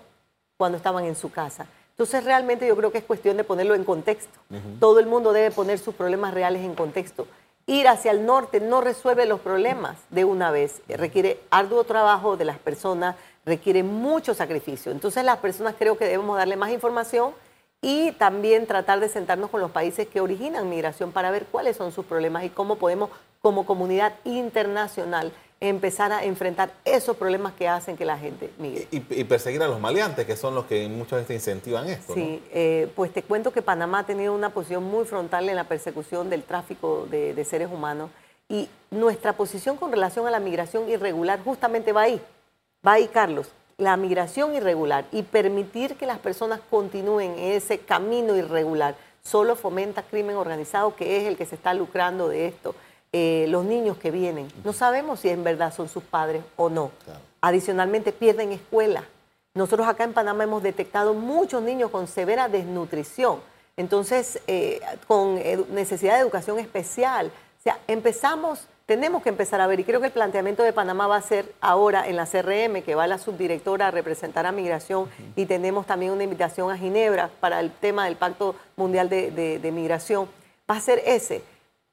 cuando 0.58 0.78
estaban 0.78 1.06
en 1.06 1.16
su 1.16 1.32
casa 1.32 1.66
entonces 1.94 2.24
realmente 2.24 2.68
yo 2.68 2.76
creo 2.76 2.92
que 2.92 2.98
es 2.98 3.04
cuestión 3.04 3.38
de 3.38 3.44
ponerlo 3.44 3.76
en 3.76 3.84
contexto. 3.84 4.40
Todo 4.80 5.00
el 5.00 5.06
mundo 5.06 5.32
debe 5.32 5.52
poner 5.52 5.78
sus 5.78 5.94
problemas 5.94 6.34
reales 6.34 6.64
en 6.64 6.74
contexto. 6.74 7.28
Ir 7.68 7.88
hacia 7.88 8.10
el 8.10 8.26
norte 8.26 8.60
no 8.60 8.82
resuelve 8.82 9.28
los 9.28 9.40
problemas 9.40 9.98
de 10.10 10.26
una 10.26 10.50
vez. 10.50 10.82
Requiere 10.88 11.40
arduo 11.52 11.84
trabajo 11.84 12.36
de 12.36 12.46
las 12.46 12.58
personas, 12.58 13.16
requiere 13.46 13.84
mucho 13.84 14.34
sacrificio. 14.34 14.92
Entonces 14.92 15.24
las 15.24 15.38
personas 15.38 15.76
creo 15.78 15.96
que 15.96 16.06
debemos 16.06 16.36
darle 16.36 16.56
más 16.56 16.72
información 16.72 17.32
y 17.80 18.12
también 18.14 18.66
tratar 18.66 19.00
de 19.00 19.08
sentarnos 19.08 19.52
con 19.52 19.62
los 19.62 19.70
países 19.70 20.08
que 20.08 20.20
originan 20.20 20.70
migración 20.70 21.12
para 21.12 21.30
ver 21.30 21.46
cuáles 21.46 21.78
son 21.78 21.92
sus 21.92 22.06
problemas 22.06 22.44
y 22.44 22.50
cómo 22.50 22.78
podemos 22.78 23.12
como 23.40 23.68
comunidad 23.68 24.16
internacional 24.24 25.32
empezar 25.70 26.12
a 26.12 26.26
enfrentar 26.26 26.74
esos 26.84 27.16
problemas 27.16 27.54
que 27.54 27.68
hacen 27.68 27.96
que 27.96 28.04
la 28.04 28.18
gente 28.18 28.52
migre. 28.58 28.88
Y, 28.92 29.24
perseguir 29.24 29.64
a 29.64 29.68
los 29.68 29.80
maleantes, 29.80 30.26
que 30.26 30.36
son 30.36 30.54
los 30.54 30.66
que 30.66 30.88
muchas 30.90 31.22
veces 31.22 31.38
incentivan 31.38 31.88
esto. 31.88 32.14
Sí, 32.14 32.44
eh, 32.52 32.92
pues 32.96 33.14
te 33.14 33.24
cuento 33.24 33.52
que 33.52 33.62
Panamá 33.62 34.00
ha 34.00 34.06
tenido 34.06 34.34
una 34.34 34.50
posición 34.50 34.84
muy 34.84 35.06
frontal 35.06 35.48
en 35.48 35.56
la 35.56 35.64
persecución 35.64 36.30
del 36.30 36.44
tráfico 36.44 37.08
de, 37.10 37.34
de 37.34 37.46
seres 37.46 37.70
humanos 37.72 38.10
y 38.50 38.68
nuestra 38.92 39.34
posición 39.34 39.78
con 39.78 39.92
relación 39.92 40.28
a 40.28 40.32
la 40.32 40.40
migración 40.40 40.90
irregular 40.90 41.40
justamente 41.44 41.94
va 41.94 42.02
ahí, 42.02 42.22
va 42.86 42.94
ahí 42.94 43.08
Carlos, 43.08 43.50
la 43.78 43.96
migración 43.96 44.54
irregular 44.54 45.06
y 45.12 45.24
permitir 45.24 45.96
que 45.96 46.06
las 46.06 46.20
personas 46.20 46.60
continúen 46.70 47.40
ese 47.40 47.80
camino 47.80 48.36
irregular 48.36 48.96
solo 49.24 49.56
fomenta 49.56 50.04
crimen 50.04 50.36
organizado 50.36 50.96
que 50.96 51.18
es 51.18 51.24
el 51.24 51.38
que 51.38 51.46
se 51.46 51.56
está 51.56 51.74
lucrando 51.74 52.28
de 52.28 52.48
esto. 52.48 52.76
Eh, 53.16 53.46
los 53.50 53.64
niños 53.64 53.98
que 53.98 54.10
vienen. 54.10 54.52
No 54.64 54.74
sabemos 54.74 55.20
si 55.20 55.30
en 55.30 55.44
verdad 55.44 55.72
son 55.72 55.88
sus 55.88 56.02
padres 56.02 56.44
o 56.56 56.72
no. 56.72 56.90
Adicionalmente 57.42 58.12
pierden 58.12 58.52
escuela. 58.52 59.04
Nosotros 59.54 59.88
acá 59.88 60.04
en 60.04 60.14
Panamá 60.14 60.46
hemos 60.46 60.64
detectado 60.64 61.14
muchos 61.14 61.62
niños 61.62 61.92
con 61.92 62.08
severa 62.08 62.50
desnutrición, 62.50 63.40
entonces 63.78 64.42
eh, 64.48 64.82
con 65.06 65.36
necesidad 65.76 66.16
de 66.16 66.22
educación 66.22 66.58
especial. 66.58 67.28
O 67.28 67.62
sea, 67.62 67.78
empezamos, 67.88 68.68
tenemos 68.88 69.22
que 69.22 69.30
empezar 69.30 69.62
a 69.62 69.68
ver, 69.68 69.80
y 69.80 69.84
creo 69.84 70.00
que 70.00 70.08
el 70.08 70.12
planteamiento 70.12 70.64
de 70.64 70.74
Panamá 70.74 71.06
va 71.06 71.18
a 71.18 71.22
ser 71.22 71.54
ahora 71.62 72.08
en 72.08 72.16
la 72.16 72.26
CRM, 72.26 72.82
que 72.82 72.96
va 72.96 73.06
la 73.06 73.20
subdirectora 73.20 73.90
a 73.90 73.92
representar 73.92 74.48
a 74.48 74.52
Migración, 74.52 75.08
y 75.36 75.46
tenemos 75.46 75.86
también 75.86 76.14
una 76.14 76.24
invitación 76.24 76.72
a 76.72 76.80
Ginebra 76.80 77.30
para 77.40 77.60
el 77.60 77.70
tema 77.70 78.06
del 78.06 78.16
Pacto 78.16 78.56
Mundial 78.76 79.08
de 79.08 79.72
Migración, 79.72 80.28
va 80.68 80.78
a 80.78 80.82
ser 80.82 81.04
ese 81.06 81.44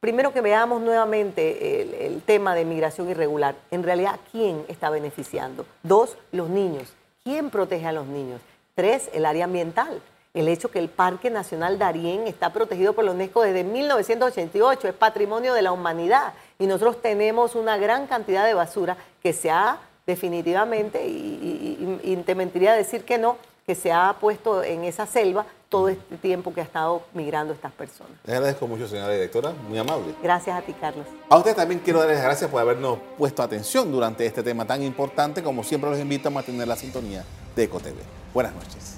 primero 0.01 0.33
que 0.33 0.41
veamos 0.41 0.81
nuevamente 0.81 2.07
el, 2.07 2.23
tema 2.23 2.55
de 2.55 2.65
migración 2.65 3.09
irregular. 3.11 3.55
En 3.71 3.83
realidad, 3.83 4.19
¿quién 4.33 4.65
está 4.69 4.91
beneficiando? 4.91 5.67
Dos, 5.83 6.17
los 6.33 6.49
niños. 6.49 6.93
¿Quién 7.23 7.51
protege 7.51 7.87
a 7.87 7.93
los 7.93 8.07
niños? 8.07 8.41
Tres, 8.75 9.11
el 9.13 9.27
área 9.27 9.45
ambiental. 9.45 10.01
El 10.33 10.49
hecho 10.49 10.71
que 10.71 10.79
el 10.79 10.89
Parque 10.89 11.29
Nacional 11.29 11.79
Darién 11.79 12.27
está 12.27 12.53
protegido 12.53 12.93
por 12.93 13.05
la 13.05 13.11
UNESCO 13.11 13.43
desde 13.43 13.65
1988, 13.65 14.89
es 14.89 14.95
patrimonio 14.95 15.55
de 15.55 15.63
la 15.63 15.73
humanidad. 15.73 16.35
Y 16.59 16.67
nosotros 16.67 17.03
tenemos 17.03 17.55
una 17.55 17.77
gran 17.77 18.07
cantidad 18.07 18.47
de 18.47 18.55
basura 18.55 18.97
que 19.23 19.33
se 19.33 19.51
ha 19.51 19.79
definitivamente, 20.07 21.07
y, 21.07 22.01
y, 22.03 22.17
te 22.17 22.35
mentiría 22.35 22.73
decir 22.73 23.05
que 23.05 23.19
no, 23.19 23.37
que 23.67 23.75
se 23.75 23.93
ha 23.93 24.17
puesto 24.21 24.63
en 24.63 24.85
esa 24.85 25.07
selva 25.07 25.47
todo 25.71 25.89
este 25.89 26.17
tiempo 26.17 26.53
que 26.53 26.61
ha 26.61 26.65
estado 26.65 27.03
migrando 27.15 27.55
estas 27.55 27.73
personas. 27.73 28.13
Le 28.25 28.35
agradezco 28.35 28.67
mucho, 28.67 28.87
señora 28.89 29.09
directora, 29.13 29.53
muy 29.69 29.79
amable. 29.79 30.15
Gracias 30.23 30.59
a 30.59 30.63
ti, 30.63 30.75
Carlos. 30.75 31.07
A 31.31 31.37
usted 31.39 31.55
también 31.55 31.81
quiero 31.83 32.01
darles 32.01 32.21
gracias 32.21 32.51
por 32.51 32.61
habernos 32.61 32.99
puesto 33.17 33.43
atención 33.43 33.91
durante 33.91 34.27
este 34.27 34.43
tema 34.43 34.67
tan 34.67 34.83
importante. 34.83 35.43
Como 35.43 35.63
siempre, 35.63 35.89
los 35.89 35.99
invito 35.99 36.29
a 36.29 36.33
mantener 36.33 36.67
la 36.67 36.77
sintonía 36.77 37.25
de 37.55 37.65
EcoTV. 37.65 37.95
Buenas 38.35 38.53
noches. 38.55 38.97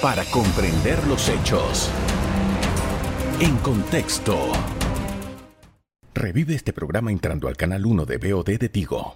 Para 0.00 0.24
comprender 0.26 1.04
los 1.08 1.28
hechos. 1.28 1.90
En 3.40 3.56
contexto. 3.58 4.52
Revive 6.14 6.54
este 6.54 6.72
programa 6.72 7.10
entrando 7.10 7.48
al 7.48 7.56
canal 7.56 7.84
1 7.84 8.06
de 8.06 8.16
BOD 8.16 8.58
de 8.58 8.68
Tigo. 8.68 9.12